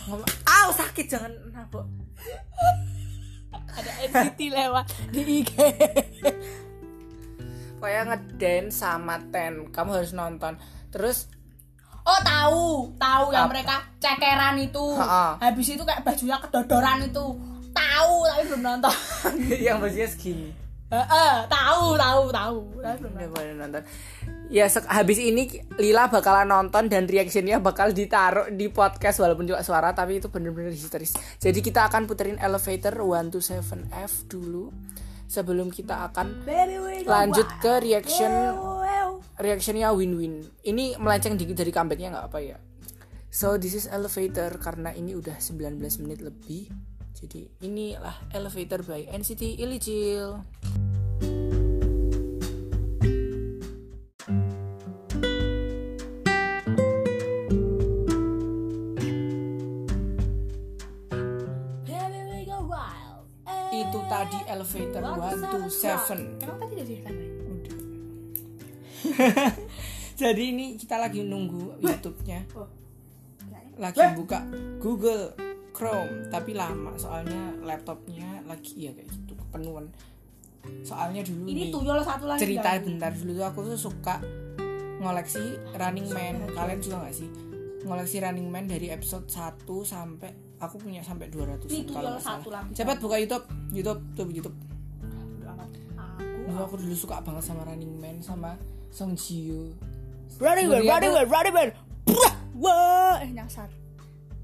[0.07, 1.85] Ngomong aw sakit jangan nabok.
[3.79, 5.53] Ada NCT lewat di IG
[7.79, 9.73] kayak ngedance sama Ten.
[9.73, 10.59] Kamu harus nonton.
[10.91, 11.31] Terus
[12.09, 13.53] Oh tahu, tahu yang Apa?
[13.53, 14.97] mereka cekeran itu.
[14.97, 15.37] Ha-ha.
[15.45, 17.27] Habis itu kayak bajunya kedodoran itu.
[17.69, 18.95] Tahu tahu tapi belum nonton.
[19.67, 20.51] Yang bajunya segini
[20.88, 22.57] Heeh, tahu tahu tahu.
[22.81, 23.83] Belum udah boleh nonton.
[24.49, 25.45] Ya habis ini
[25.77, 30.73] Lila bakalan nonton dan reactionnya bakal ditaruh di podcast walaupun cuma suara tapi itu bener-bener
[30.73, 31.12] histeris.
[31.37, 34.73] Jadi kita akan puterin elevator 1 to 7 F dulu
[35.29, 36.49] sebelum kita akan
[37.05, 38.33] lanjut ke reaction
[39.38, 40.43] reactionnya win-win.
[40.64, 42.59] Ini melenceng dikit dari comebacknya nggak apa ya?
[43.29, 46.73] So this is elevator karena ini udah 19 menit lebih.
[47.12, 50.38] Jadi inilah elevator by NCT Illicil
[64.70, 67.33] elevator 1 to 7 Emang tadi udah ditambahin?
[67.48, 67.76] Udah.
[70.14, 72.66] jadi ini kita lagi nunggu YouTube-nya Oh.
[73.46, 73.61] Ya?
[73.78, 74.42] lagi buka
[74.78, 75.33] Google
[75.70, 79.87] Chrome tapi lama soalnya laptopnya lagi ya kayak gitu kepenuhan
[80.83, 82.42] soalnya dulu Ini nih tuyul satu lagi.
[82.42, 82.83] cerita guys.
[82.83, 84.18] bentar dulu tuh aku tuh suka
[84.98, 85.38] ngoleksi
[85.72, 87.31] Running Man kalian juga gak sih
[87.81, 92.25] ngoleksi Running Man dari episode 1 sampai aku punya sampai 200 Ini tuyul kalau nggak
[92.25, 92.71] satu lagi.
[92.73, 94.57] cepat buka YouTube YouTube tuh YouTube
[95.44, 95.68] amat.
[95.97, 96.25] Aku.
[96.44, 99.62] dulu aku dulu suka banget sama Running Man sama Song Ji Hyo
[100.37, 101.68] Ready man, tuh- man, ready man.
[102.55, 103.71] Wah, eh nyasar.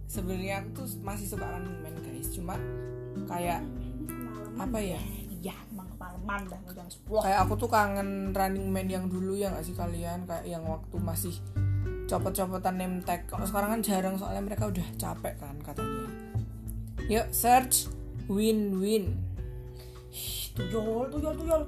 [0.05, 2.55] sebenarnya aku tuh masih suka Running Man guys cuma
[3.25, 3.63] kayak
[4.55, 5.01] apa ya
[5.37, 7.21] Iya, emang kepalaman dah jam 10.
[7.21, 10.97] kayak aku tuh kangen Running Man yang dulu ya gak sih kalian kayak yang waktu
[10.97, 11.35] masih
[12.07, 13.25] copot-copotan name tag.
[13.29, 16.09] Kalau sekarang kan jarang soalnya mereka udah capek kan katanya.
[17.09, 17.89] Yuk search.
[18.25, 19.21] Win-win
[20.57, 21.63] Tuyul, tuyul, tuyul.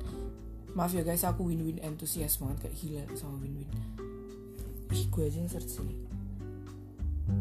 [0.76, 3.68] maaf ya guys aku win-win antusias banget kayak gila sama win-win
[4.92, 5.96] ih gue aja yang search sini.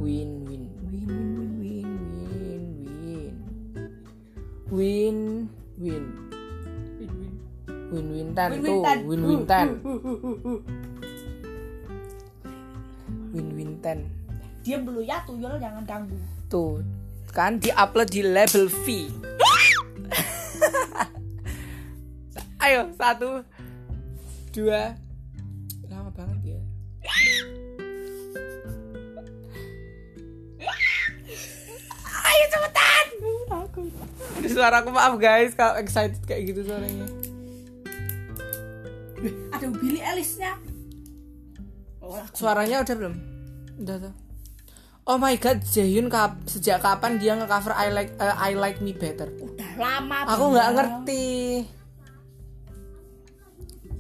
[0.01, 1.88] Win-win win-win
[2.49, 3.36] win-win
[4.71, 5.36] win-win
[5.77, 7.34] win-win
[7.93, 9.67] win-win tan tuh win-win tan
[13.86, 14.02] tan
[14.65, 16.17] Diam dulu ya, tuyul jangan ganggu.
[16.50, 16.82] tuh
[17.30, 18.86] kan diupload di label V.
[22.65, 23.45] Ayo satu
[24.50, 24.98] dua.
[25.86, 26.60] Lama banget ya.
[32.26, 33.06] Ayo cepetan!
[33.54, 33.86] Aku
[34.41, 37.06] Aduh, suaraku maaf guys kalau excited kayak gitu suaranya.
[39.54, 40.58] Ada Billy Ellis-nya.
[42.02, 43.35] Oh, suaranya udah belum
[43.82, 44.16] udah tuh
[45.06, 48.90] Oh my god, Jaehyun kap sejak kapan dia nge-cover I like eh, I like me
[48.90, 49.30] better?
[49.38, 50.26] Udah lama.
[50.26, 51.26] Aku nggak ngerti.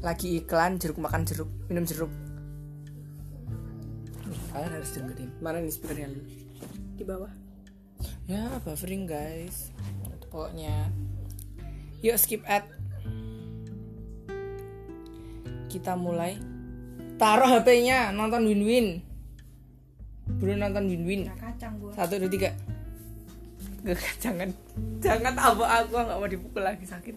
[0.01, 2.09] Lagi iklan jeruk makan jeruk, minum jeruk.
[4.49, 5.29] Kalian harus dengerin.
[5.45, 6.25] Mana nih speakernya lu?
[6.95, 7.31] di bawah.
[8.25, 9.69] Ya, buffering guys.
[10.31, 10.89] Pokoknya.
[12.01, 12.65] Yuk skip ad.
[15.69, 16.39] Kita mulai.
[17.15, 19.03] Taruh HP-nya, nonton win-win.
[20.25, 21.29] Belum nonton win-win.
[21.29, 21.93] Nah, kacang gua.
[21.93, 22.49] Satu, dua, tiga.
[23.85, 24.49] Gak, jangan,
[24.97, 27.13] jangan tabok aku nggak mau dipukul lagi sakit.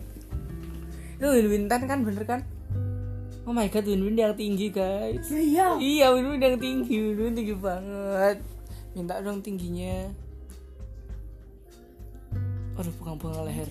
[1.17, 2.45] Itu win-win tan kan bener kan?
[3.49, 5.33] Oh my god, win-win yang tinggi guys.
[5.33, 5.81] Iya.
[5.81, 8.45] Iya, win-win yang tinggi, win-win tinggi banget.
[8.93, 10.13] Minta dong tingginya.
[12.77, 13.69] Aduh, pegang-pegang leher.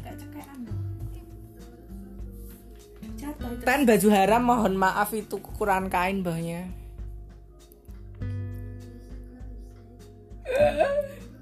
[3.62, 6.66] Tan baju haram mohon maaf itu kekurangan kain bahnya.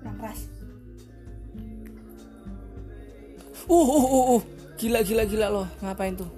[0.01, 0.41] Kurang keras.
[3.65, 4.41] Uh, uh, uh, uh.
[4.75, 5.67] Gila, gila, gila loh.
[5.81, 6.29] Ngapain tuh?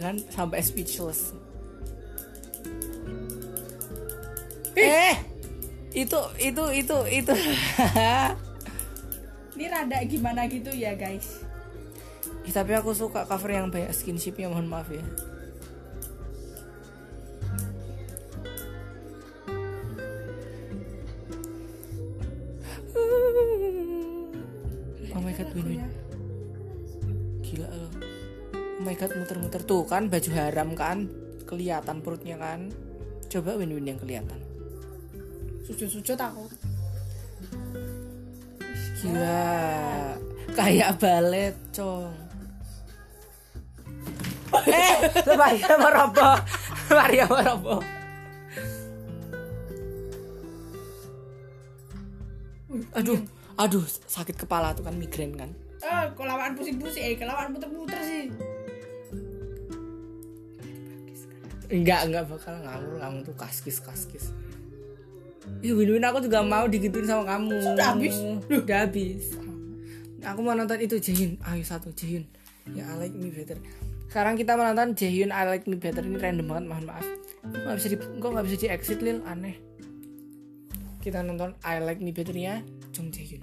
[0.00, 1.36] Kan sampai speechless.
[4.78, 5.16] Eh,
[5.92, 7.32] itu, itu, itu, itu.
[9.56, 11.44] Ini rada gimana gitu ya, guys.
[12.48, 15.04] Ih, tapi aku suka cover yang banyak skinshipnya, mohon maaf ya.
[25.20, 25.84] Oh my god, win.
[27.44, 27.92] Gila loh.
[28.56, 31.12] Oh my god, muter-muter tuh kan baju haram kan,
[31.44, 32.72] kelihatan perutnya kan.
[33.28, 34.40] Coba win win yang kelihatan.
[35.68, 36.48] Sujud-sujud aku.
[39.04, 39.44] Gila,
[40.56, 42.16] kayak balet, cong.
[44.72, 44.96] eh,
[45.36, 46.36] Maria meroboh,
[46.88, 47.84] Maria meroboh.
[52.96, 53.20] Aduh,
[53.60, 55.52] aduh, sakit kepala tuh kan migrain kan.
[55.80, 58.32] Eh, kok lawan pusing-pusing, eh, kelawan muter-muter sih.
[61.70, 64.32] Enggak, enggak bakal ngawur kamu tuh kaskis kaskis.
[65.60, 67.52] Ih, win-win aku juga mau digituin sama kamu.
[67.60, 68.16] Sudah habis?
[68.48, 69.36] Udah habis.
[70.20, 71.40] Aku mau nonton itu Jaehyun.
[71.44, 72.24] Ayo satu Jaehyun.
[72.76, 73.56] Ya I like me better.
[74.08, 77.06] Sekarang kita menonton Jaehyun I like me better ini random banget mohon maaf.
[77.44, 79.56] Nggak bisa di kok nggak bisa di exit lil aneh.
[81.00, 82.60] Kita nonton I like me better ya
[83.00, 83.40] Jung Jaehyun.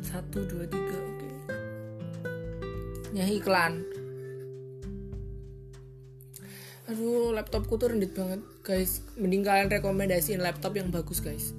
[0.00, 1.28] Satu dua tiga oke.
[3.12, 3.84] Ya iklan.
[6.88, 9.04] Aduh laptopku tuh rendit banget guys.
[9.20, 11.52] Mending kalian rekomendasiin laptop yang bagus guys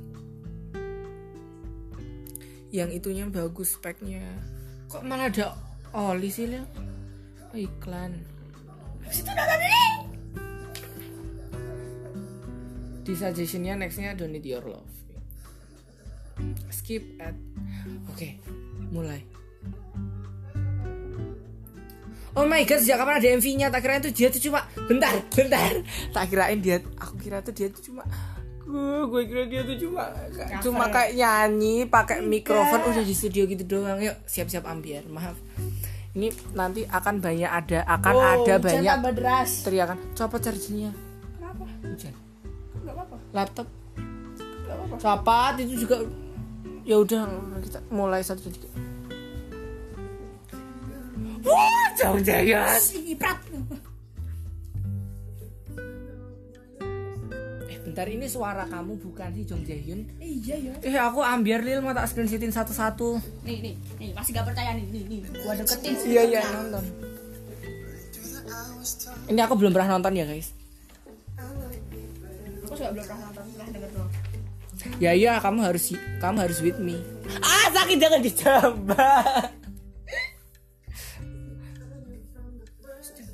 [2.73, 4.25] yang itunya bagus speknya
[4.89, 5.53] kok malah ada
[5.93, 6.65] oli sih Lil?
[7.53, 8.17] Oh, iklan
[9.13, 9.85] Situ nonton ini.
[13.05, 15.02] di suggestionnya nextnya don't need your love
[16.69, 17.35] skip ad
[18.09, 18.29] oke
[18.89, 19.21] mulai
[22.33, 23.69] Oh my god, sejak kapan ada MV-nya?
[23.69, 25.85] Tak kirain tuh dia tuh cuma bentar, bentar.
[26.09, 28.01] Tak kirain dia, aku kira tuh dia tuh cuma
[28.63, 30.09] gue gue kira dia tuh cuma
[30.63, 34.01] cuma kayak nyanyi pakai mikrofon udah di studio gitu doang.
[34.01, 35.05] Yuk, siap-siap ambiar.
[35.13, 35.37] Maaf.
[36.17, 38.93] Ini nanti akan banyak ada akan Oh, ada banyak
[39.65, 39.97] teriakan.
[40.17, 40.89] Copot chargernya.
[41.37, 41.65] Kenapa?
[41.85, 42.13] Hujan.
[42.81, 43.15] Enggak apa-apa.
[43.29, 44.95] Laptop Enggak apa-apa.
[44.97, 45.95] Copot itu juga
[46.83, 47.27] ya udah
[47.63, 48.67] kita mulai satu tiga.
[51.43, 52.79] Wah, jauh jaya.
[52.79, 53.39] Si Prat.
[57.67, 60.07] Eh, bentar ini suara kamu bukan si Jong Jaehyun.
[60.23, 60.73] Iya ya.
[60.83, 63.19] Eh, aku ambiar lil mau tak screenshotin satu-satu.
[63.43, 65.19] Nih nih nih masih gak percaya nih nih nih.
[65.43, 66.15] Gua deketin sih.
[66.15, 66.83] Iya iya nonton.
[69.31, 70.51] Ini aku belum pernah nonton ya guys.
[72.63, 73.42] Aku juga belum pernah nonton.
[74.99, 76.99] Ya iya kamu harus kamu harus with me.
[77.39, 79.11] Ah sakit jangan dicoba.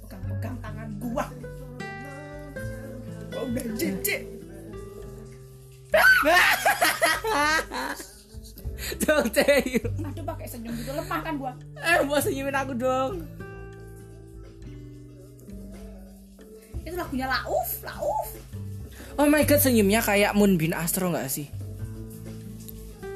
[0.06, 1.26] Pegang-pegang tangan gua.
[3.34, 4.22] Gua udah jijik.
[9.04, 9.94] Jong Jaehyun.
[10.06, 11.54] Aduh pakai senyum gitu lemah kan gua.
[11.82, 13.28] Eh mau senyumin aku dong.
[16.88, 18.39] Itu lagunya Lauf, Lauf.
[19.20, 21.52] Oh my god senyumnya kayak Moonbin Astro nggak sih?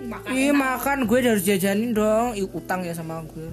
[0.04, 0.36] Makan.
[0.36, 0.60] Ih enak.
[0.60, 2.36] makan gue harus jajanin dong.
[2.36, 3.48] Ih, utang ya sama gue.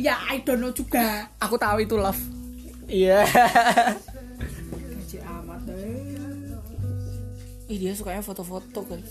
[0.00, 1.28] Ya, I don't know juga.
[1.36, 2.20] Aku tahu itu love.
[2.88, 3.28] Iya.
[5.28, 6.56] Amat deh.
[7.68, 9.04] Ih dia sukanya foto-foto kan.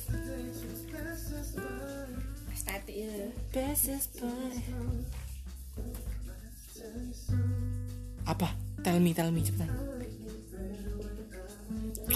[2.50, 3.30] Estetik ya.
[3.54, 4.50] Basis boy.
[8.26, 8.50] Apa?
[8.82, 9.70] Tell me, tell me cepetan.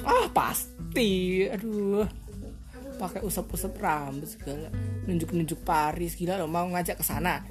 [0.06, 1.45] Ah pasti.
[1.50, 2.06] Aduh.
[3.00, 4.67] Pakai usap-usap rambut segala.
[5.08, 7.41] Nunjuk-nunjuk Paris gila lo mau ngajak ke sana.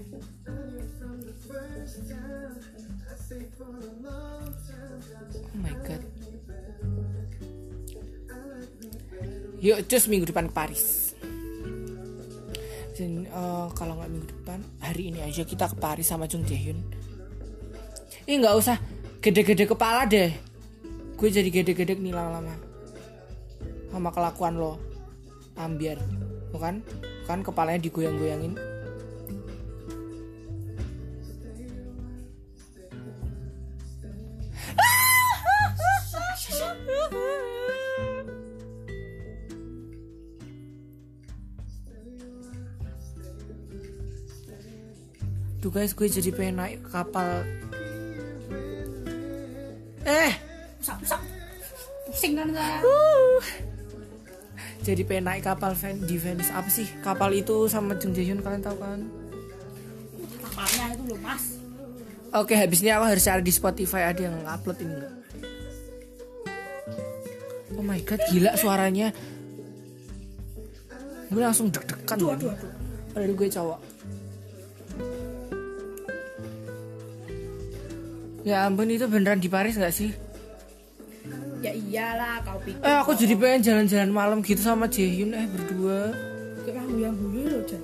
[5.48, 6.02] Oh my god.
[9.58, 11.16] Yuk, cus minggu depan ke Paris.
[12.94, 16.97] Dan eh, kalau nggak minggu depan, hari ini aja kita ke Paris sama Jung Jaehyun.
[18.28, 18.76] Ih nggak usah
[19.24, 20.28] gede-gede kepala deh.
[21.16, 22.52] Gue jadi gede-gede nih lama-lama.
[23.88, 24.76] Sama kelakuan lo,
[25.56, 25.96] ambiar,
[26.52, 26.84] bukan?
[27.24, 28.52] Kan kepalanya digoyang-goyangin.
[45.64, 47.42] Tuh guys, gue jadi pengen naik kapal.
[50.08, 50.32] Eh.
[52.08, 52.80] Pusing kan saya.
[52.80, 53.44] Uh.
[54.80, 56.88] Jadi pengen naik kapal Ven di Venice apa sih?
[57.04, 59.04] Kapal itu sama Jung Jaehyun kalian tahu kan?
[60.40, 61.44] Kapalnya itu loh, Mas.
[62.32, 65.14] Oke, habis ini aku harus cari di Spotify ada yang upload ini enggak?
[67.76, 69.12] Oh my god, gila suaranya.
[71.28, 72.16] Gue langsung deg-degan.
[72.16, 72.48] Aduh, lagi.
[72.48, 72.72] aduh, aduh.
[73.12, 73.78] Padahal gue cowok.
[78.46, 80.10] Ya ampun itu beneran di Paris nggak sih?
[81.58, 82.78] Ya iyalah, kau pikir.
[82.86, 86.14] Eh aku jadi pengen jalan-jalan malam gitu sama Jaehyun eh berdua.
[86.68, 87.82] kamu yang dulu loh, Jan.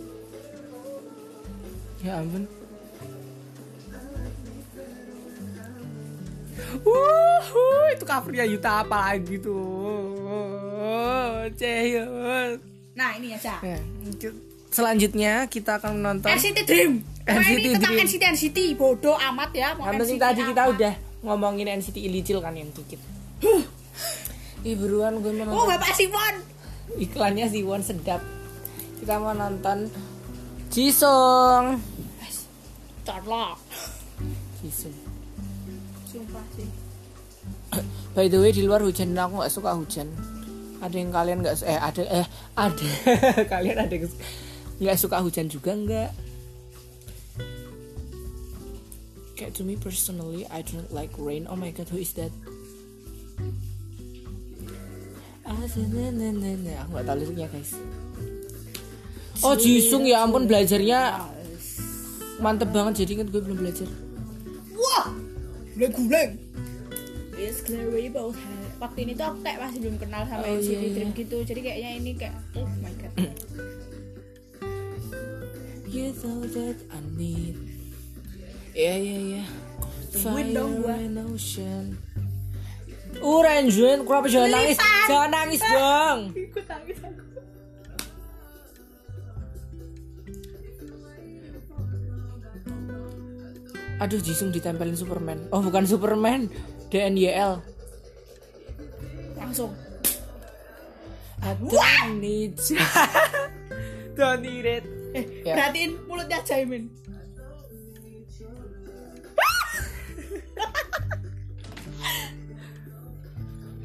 [2.04, 2.44] Ya ampun.
[6.84, 10.14] Wuhu, itu covernya Yuta apa lagi tuh?
[11.58, 12.60] Jaehyun.
[12.94, 13.58] Nah, ini aja.
[13.58, 13.78] Ya,
[14.74, 16.92] selanjutnya kita akan menonton NCT Dream.
[17.22, 18.06] NCT ini tentang Dream.
[18.10, 19.78] NCT NCT bodoh amat ya.
[19.78, 22.98] Mau NCT tadi kita udah ngomongin NCT Ilicil kan yang dikit.
[24.64, 26.42] Ih buruan gue mau Oh, Bapak Simon.
[26.98, 28.20] iklannya Siwon sedap.
[28.98, 29.88] Kita mau nonton
[30.68, 31.78] Jisung.
[33.04, 33.54] Carla.
[34.58, 34.96] Jisung.
[36.08, 36.68] Sumpah sih.
[38.14, 40.10] By the way di luar hujan dan aku nggak suka hujan.
[40.84, 42.88] ada yang kalian nggak eh ada eh ada
[43.56, 44.04] kalian ada yang
[44.78, 46.10] nggak suka hujan juga nggak.
[49.34, 51.50] Kayak to me personally I don't like rain.
[51.50, 52.30] Oh my god who is that?
[55.44, 57.76] Ah, aku nggak tahu liriknya guys.
[59.44, 61.20] Oh Jisung ya ampun belajarnya
[62.40, 63.04] mantep banget.
[63.04, 63.88] Jadi kan gue belum belajar.
[64.74, 65.12] Wah!
[65.74, 66.38] Guleng-guleng
[67.34, 68.38] It's clearly both
[68.78, 70.90] waktu ini tuh aku kayak masih belum kenal sama Oh, NCT iya, iya.
[70.94, 71.36] Dream gitu.
[71.42, 73.12] Jadi kayaknya ini kayak oh my god
[75.94, 77.54] You know that I need.
[78.74, 79.48] Yeah yeah yeah
[80.10, 80.98] Tungguin dong gua.
[81.30, 81.94] ocean.
[83.22, 84.78] Uh Renjun Kenapa jangan nangis.
[85.06, 86.18] Jangan nangis bang.
[86.34, 87.24] Ikut nangis aku.
[94.02, 95.46] Aduh Jisung ditempelin Superman.
[95.54, 96.50] Oh bukan Superman.
[96.90, 97.62] DNYL
[99.38, 99.70] langsung.
[101.38, 102.82] I don't need you.
[104.18, 105.54] Don't need it eh Ya.
[105.54, 106.84] perhatiin mulutnya Jaimin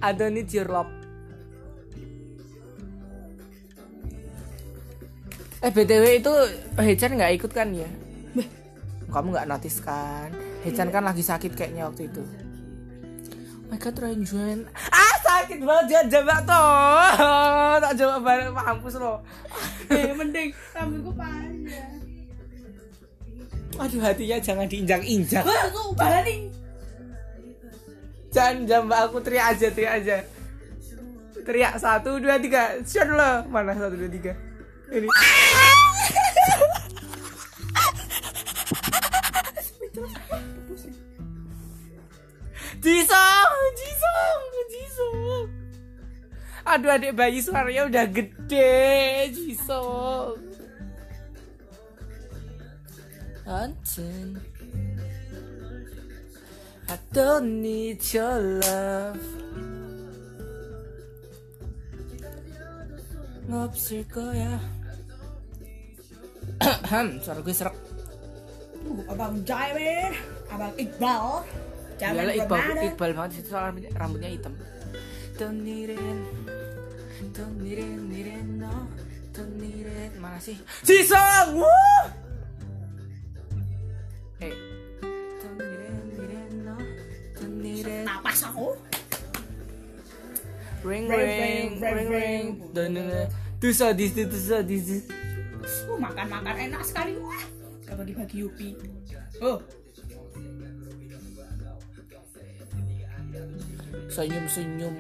[0.01, 0.89] I don't need your love
[5.59, 6.32] Eh BTW itu
[6.80, 7.84] Hechan nggak ikut kan ya?
[9.11, 10.32] Kamu nggak notice kan?
[10.63, 12.23] Hechan kan lagi sakit kayaknya waktu itu.
[12.23, 15.09] Oh my god Renjuan Ah
[15.50, 17.10] sakit banget jangan jambak toh
[17.82, 19.26] Tak jawab balik mampus lo.
[19.89, 20.54] Eh mending.
[20.78, 21.97] Rambutku panjang.
[23.82, 25.41] Aduh hatinya jangan diinjak-injak.
[25.41, 26.54] Wah aku balanin
[28.30, 30.18] Jangan jambak aku teriak aja teriak aja.
[31.41, 32.78] Teriak satu dua tiga.
[32.86, 33.50] Shot lo.
[33.50, 34.38] Mana satu dua tiga?
[34.93, 35.10] Ini.
[42.80, 44.49] Jisung Jisung
[46.70, 50.38] Aduh adik bayi suaranya udah gede Jisung
[53.49, 54.38] Anjing.
[56.86, 59.26] I don't need your love
[63.49, 64.61] Ngopsir 거야
[67.26, 67.74] Suara gue serak
[68.80, 70.15] Uh, abang Jaimin
[70.49, 71.43] abang Iqbal.
[71.99, 72.63] Iyalah Iqbal.
[72.89, 74.53] Iqbal banget itu soalnya rambutnya, rambutnya hitam.
[75.36, 75.99] Don't need it
[77.20, 77.36] It,
[77.99, 78.88] need it, no
[80.24, 80.55] Mana sih?
[88.07, 88.72] Napas aku.
[90.80, 92.45] Ring Ring, ring ring,
[93.59, 95.03] Tuh sadis tuh sadis
[95.59, 97.20] uh, makan makan enak sekali.
[97.20, 97.43] Wah.
[97.84, 98.70] Gak bagi bagi Yupi.
[99.43, 99.59] Oh.
[104.07, 104.95] Senyum senyum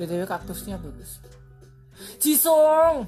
[0.00, 1.20] BTW kaktusnya bagus.
[2.16, 3.04] Jisung!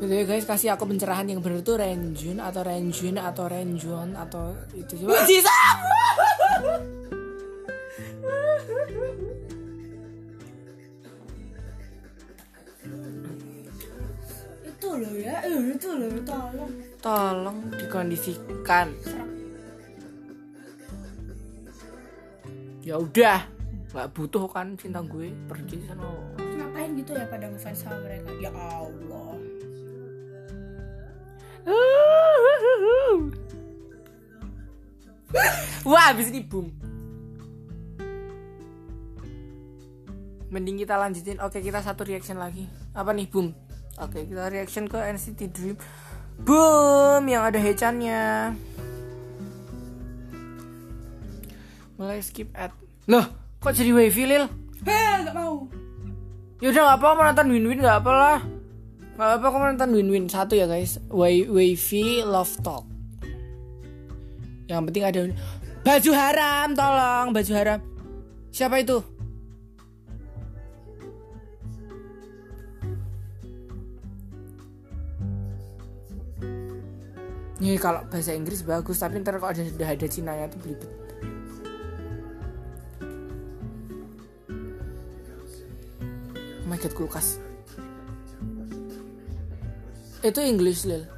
[0.00, 5.04] BTW guys kasih aku pencerahan yang bener tuh Renjun atau Renjun atau Renjuan atau itu
[5.04, 5.78] coba Jisung!
[14.64, 16.72] Itu loh ya eh, itu loh tolong.
[17.04, 18.88] Tolong dikondisikan
[22.88, 23.44] Ya udah
[23.92, 28.52] nggak butuh kan cinta gue pergi sana ngapain gitu ya pada ngefans sama mereka ya
[28.52, 29.36] Allah
[35.88, 36.68] Wah, habis ini boom.
[40.52, 41.40] Mending kita lanjutin.
[41.40, 42.68] Oke, kita satu reaction lagi.
[42.92, 43.52] Apa nih, boom?
[43.96, 45.76] Oke, kita reaction ke NCT Dream.
[46.44, 48.52] Boom, yang ada Hechannya.
[51.96, 52.77] Mulai skip ad.
[53.08, 53.24] Loh,
[53.56, 54.44] kok jadi wavy, Lil?
[54.84, 55.66] heh gak mau
[56.58, 58.38] Yaudah nggak apa-apa nonton win-win nggak apa lah.
[59.14, 60.98] Nggak apa-apa aku nonton win-win satu ya guys.
[61.06, 62.82] Wa- Wavy Love Talk.
[64.66, 65.20] Yang penting ada
[65.86, 67.80] baju haram, tolong baju haram.
[68.50, 68.98] Siapa itu?
[77.58, 80.90] Nih kalau bahasa Inggris bagus, tapi ntar kalau ada udah ada Cina ya tuh belibet.
[86.76, 87.40] God kulkas.
[90.20, 91.08] Itu English lil.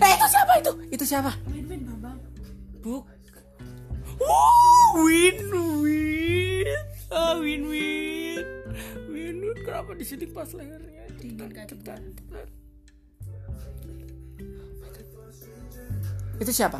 [0.00, 0.72] Eh itu siapa itu?
[0.88, 1.32] Itu siapa?
[1.44, 2.16] bambang
[2.80, 3.04] Buk.
[4.16, 5.36] Wow, win
[5.84, 6.78] win.
[7.12, 8.44] Ah, win win.
[9.12, 9.56] Win win.
[9.60, 10.96] Kenapa di sini pas lehernya?
[11.16, 12.00] dingin kayak cepat
[16.36, 16.76] Itu siapa?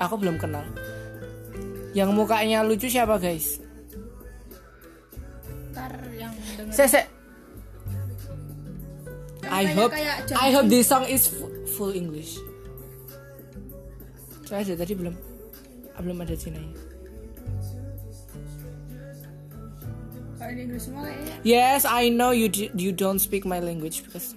[0.00, 0.64] Aku belum kenal.
[1.92, 3.60] Yang mukanya lucu siapa guys?
[5.72, 7.02] ntar yang denger Se se.
[9.48, 9.92] I hope
[10.36, 12.36] I hope this song is fu- full English.
[14.44, 15.12] Coba aja tadi belum
[16.02, 16.58] belum ada Cina
[20.34, 24.02] kalau di Inggris semua kayaknya Yes, I know you d- you don't speak my language
[24.02, 24.34] because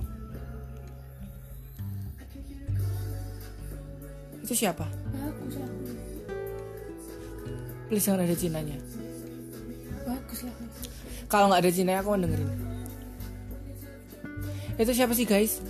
[4.39, 4.85] itu siapa?
[7.85, 8.77] Please jangan ada Cinanya.
[10.05, 10.55] bagus lah
[11.29, 12.49] Kalau nggak ada Cina aku mau dengerin.
[14.77, 15.61] Itu siapa sih guys?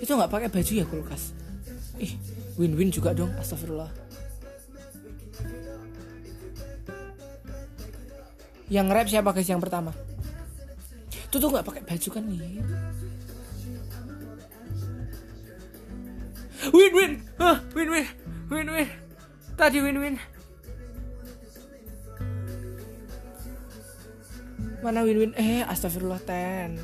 [0.00, 1.32] Itu nggak pakai baju ya kulkas?
[1.96, 2.12] Ih,
[2.60, 3.32] win-win juga dong.
[3.40, 3.88] Astagfirullah.
[8.66, 9.94] Yang rap siapa guys yang pertama?
[11.08, 12.40] Itu tuh nggak pakai baju kan nih?
[16.66, 18.06] Win-win, ah, win-win,
[18.50, 18.88] win-win.
[19.56, 20.16] Tadi win-win.
[24.84, 25.34] Mana win-win?
[25.34, 26.78] Eh, astagfirullah ten.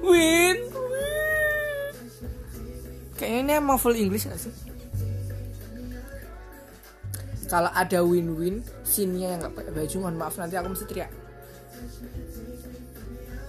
[0.00, 0.56] Win.
[3.20, 4.54] Kayaknya ini emang full English gak sih?
[7.50, 11.10] Kalau ada win-win, scene-nya yang nggak pakai baju, mohon maaf nanti aku mesti teriak.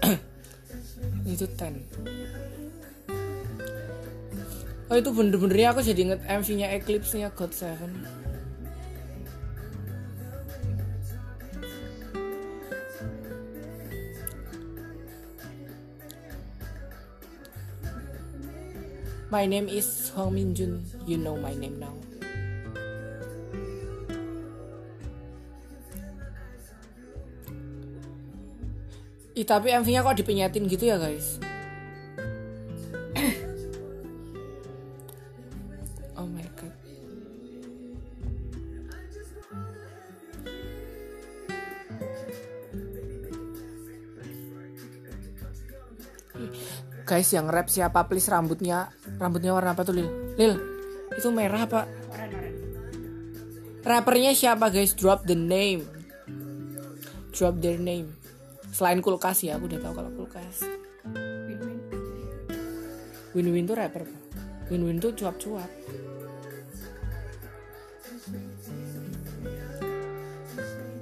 [1.33, 1.83] itu ten.
[4.91, 8.03] Oh itu bener-benernya aku jadi inget MV-nya Eclipse-nya God Seven.
[19.31, 20.83] My name is Hong Min Jun.
[21.07, 21.95] You know my name now.
[29.41, 31.41] Ih, tapi MV-nya kok dipenyatin gitu ya guys?
[36.21, 36.69] oh my god.
[47.09, 50.37] Guys yang rap siapa please rambutnya rambutnya warna apa tuh Lil?
[50.37, 50.53] Lil
[51.17, 51.89] itu merah apa?
[53.81, 54.93] Rappernya siapa guys?
[54.93, 55.89] Drop the name.
[57.33, 58.20] Drop their name.
[58.71, 60.63] Selain kulkas ya, aku udah tahu kalau kulkas.
[63.31, 64.03] win-win tuh rapper.
[64.71, 65.67] Win-win tuh cuap-cuap.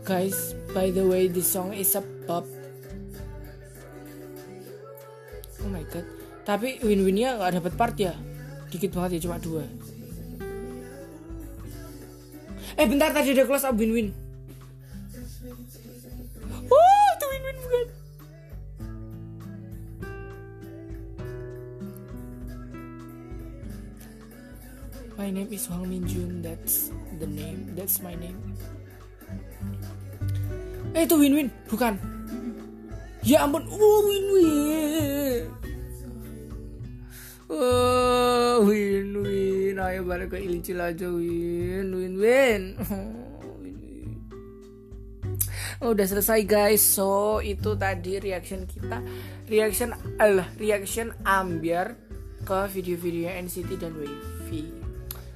[0.05, 2.41] Guys, by the way, this song is a pop.
[5.61, 6.05] Oh my god.
[6.49, 8.17] Tapi win-winnya nggak dapat part ya.
[8.73, 9.65] Dikit banget ya, cuma dua.
[12.73, 14.09] Eh bentar tadi ada close up win-win.
[25.29, 26.41] My name is Hwang Min Jun.
[26.41, 26.89] That's
[27.21, 27.77] the name.
[27.77, 28.33] That's my name.
[30.97, 32.01] Eh itu win-win, bukan?
[33.21, 35.53] Ya ampun, oh win-win.
[37.45, 39.77] Oh win-win.
[39.77, 42.73] Ayo balik ke Ilicil aja win, win-win.
[45.79, 45.93] Oh.
[45.93, 46.81] Oh, udah selesai guys.
[46.81, 49.05] So itu tadi reaction kita,
[49.45, 51.93] reaction alah, reaction ambiar
[52.49, 54.78] ke video-videonya NCT dan Wavy.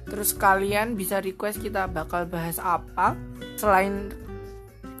[0.04, 3.16] Terus kalian bisa request kita bakal bahas apa.
[3.56, 4.12] Selain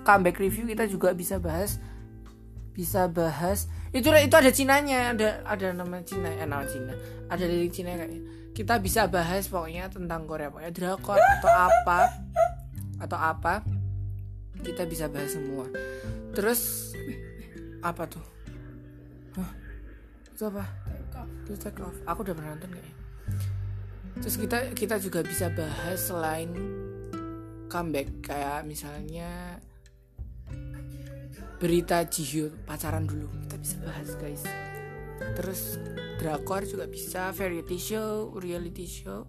[0.04, 1.80] comeback review kita juga bisa bahas
[2.74, 6.90] bisa bahas itu itu ada Cinanya ada ada nama Cina eh nama Cina
[7.30, 11.98] ada lirik Cina kayaknya kita bisa bahas pokoknya tentang Korea pokoknya drakor atau apa
[13.02, 13.60] atau apa.
[14.64, 15.66] Kita bisa bahas semua.
[16.32, 16.94] Terus
[17.84, 18.24] apa tuh?
[19.36, 19.50] Hah?
[20.30, 20.64] itu apa?
[22.08, 22.93] Aku udah pernah nonton kayaknya
[24.18, 26.50] terus kita kita juga bisa bahas selain
[27.74, 29.58] comeback kayak misalnya
[31.58, 33.26] berita Jihyo pacaran dulu.
[33.46, 34.44] Kita bisa bahas guys.
[35.34, 35.80] Terus
[36.20, 39.26] drakor juga bisa variety show reality show.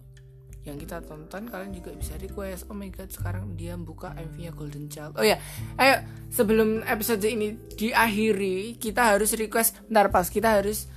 [0.66, 2.68] Yang kita tonton kalian juga bisa request.
[2.74, 5.14] Oh my god sekarang dia buka MV nya Golden Child.
[5.16, 5.38] Oh ya
[5.78, 10.90] ayo sebelum episode ini diakhiri kita harus request bentar pas kita harus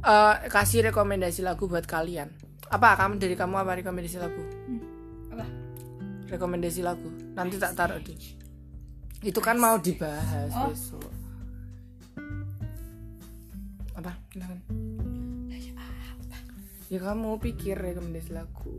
[0.00, 3.72] eh, kasih rekomendasi lagu buat kalian apa kamu dari kamu apa?
[3.80, 4.42] Rekomendasi lagu?
[5.32, 5.46] Apa?
[6.28, 7.08] Rekomendasi lagu.
[7.32, 8.14] Nanti tak taruh di
[9.18, 10.70] itu kan mau dibahas Oh.
[10.70, 11.10] besok.
[13.98, 14.14] Apa?
[16.88, 18.72] Ya kamu pikir rekomendasi lagu.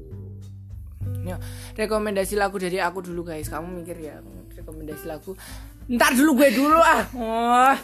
[1.21, 1.37] Ya,
[1.77, 3.51] rekomendasi lagu dari aku dulu guys.
[3.51, 4.17] Kamu mikir ya,
[4.57, 5.37] rekomendasi lagu.
[5.85, 7.05] Ntar dulu gue dulu ah.
[7.13, 7.75] Oh,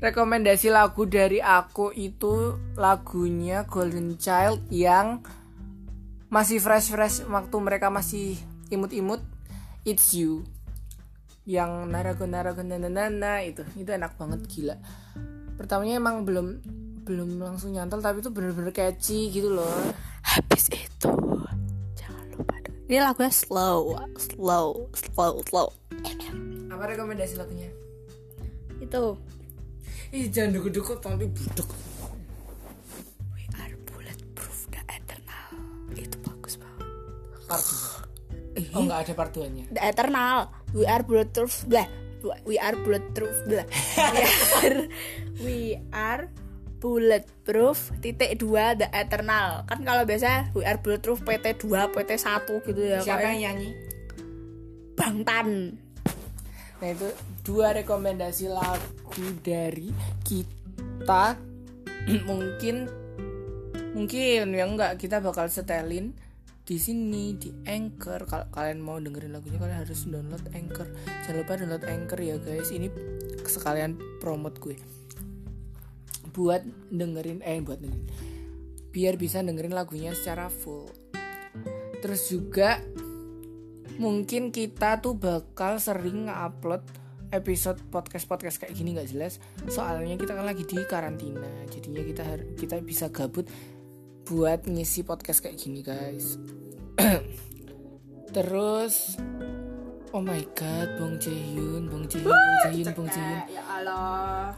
[0.00, 5.20] rekomendasi lagu dari aku itu lagunya Golden Child yang
[6.36, 8.36] masih fresh fresh waktu mereka masih
[8.68, 9.24] imut-imut.
[9.88, 10.44] It's You.
[11.48, 13.64] Yang narago narago nana nana itu.
[13.72, 14.76] Itu enak banget gila.
[15.56, 16.60] Pertamanya emang belum
[17.08, 19.72] belum langsung nyantol tapi itu bener-bener catchy gitu loh.
[20.20, 21.08] Habis itu
[21.96, 22.60] jangan lupa
[22.90, 25.68] ini lagunya slow slow slow slow.
[26.68, 27.72] Apa rekomendasi lagunya?
[28.76, 29.16] Itu.
[30.12, 31.85] Ih jangan dukuk-dukuk tapi budek
[37.46, 41.86] part 2 oh nggak ada part 2 nya the eternal we are bulletproof blah
[42.44, 43.66] we are bulletproof blah
[43.96, 44.22] we
[44.58, 44.78] are
[45.40, 45.58] we
[45.94, 46.22] are
[46.76, 52.68] bulletproof titik dua the eternal kan kalau biasa we are bulletproof PT 2 PT 1
[52.68, 53.70] gitu ya siapa kayak yang nyanyi?
[54.96, 55.48] Bangtan
[56.76, 57.08] nah itu
[57.40, 59.88] dua rekomendasi lagu dari
[60.28, 61.40] kita.
[62.28, 63.06] Mungkin
[63.96, 66.12] mungkin yang enggak kita bakal setelin
[66.66, 68.26] di sini di Anchor.
[68.26, 70.90] Kalau kalian mau dengerin lagunya kalian harus download Anchor.
[71.22, 72.74] Jangan lupa download Anchor ya guys.
[72.74, 72.90] Ini
[73.46, 74.76] sekalian promote gue.
[76.34, 78.06] Buat dengerin eh buat dengerin.
[78.90, 80.90] Biar bisa dengerin lagunya secara full.
[82.02, 82.82] Terus juga
[83.96, 86.84] mungkin kita tuh bakal sering nge-upload
[87.32, 89.38] episode podcast podcast kayak gini nggak jelas.
[89.70, 91.46] Soalnya kita kan lagi di karantina.
[91.70, 92.24] Jadinya kita
[92.58, 93.46] kita bisa gabut
[94.26, 96.36] buat ngisi podcast kayak gini guys
[98.36, 99.14] terus
[100.10, 104.52] oh my god Bong Jaehyun Bong Jaehyun Bong Jaehyun Bong Jaehyun ya Allah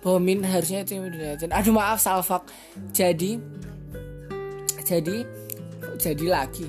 [0.00, 1.52] Bomin harusnya itu yang dilihatin.
[1.52, 2.48] Aduh maaf Salfak.
[2.96, 3.36] Jadi
[4.80, 5.16] jadi
[6.00, 6.66] jadi lagi.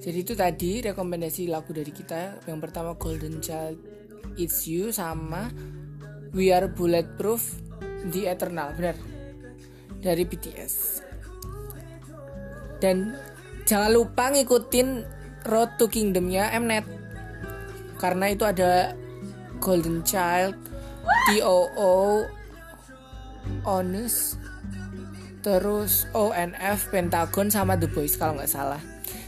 [0.00, 2.46] Jadi itu tadi rekomendasi lagu dari kita.
[2.46, 3.76] Yang pertama Golden Child
[4.38, 5.50] It's You sama
[6.30, 7.58] We Are Bulletproof
[8.14, 8.70] The Eternal.
[8.78, 9.09] Benar.
[10.00, 10.74] Dari BTS.
[12.80, 13.12] Dan
[13.68, 14.88] jangan lupa ngikutin
[15.44, 16.88] Road to Kingdomnya Mnet.
[18.00, 18.96] Karena itu ada
[19.60, 20.56] Golden Child
[21.28, 22.24] TOO
[23.68, 24.40] Onus
[25.40, 28.80] terus ONF Pentagon sama The Boys kalau nggak salah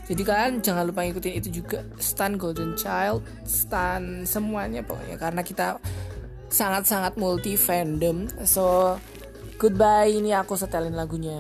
[0.05, 5.81] jadi kalian jangan lupa ngikutin itu juga Stan Golden Child Stan semuanya pokoknya karena kita
[6.53, 8.97] sangat-sangat multi fandom so
[9.59, 11.39] goodbye ini aku setelin lagunya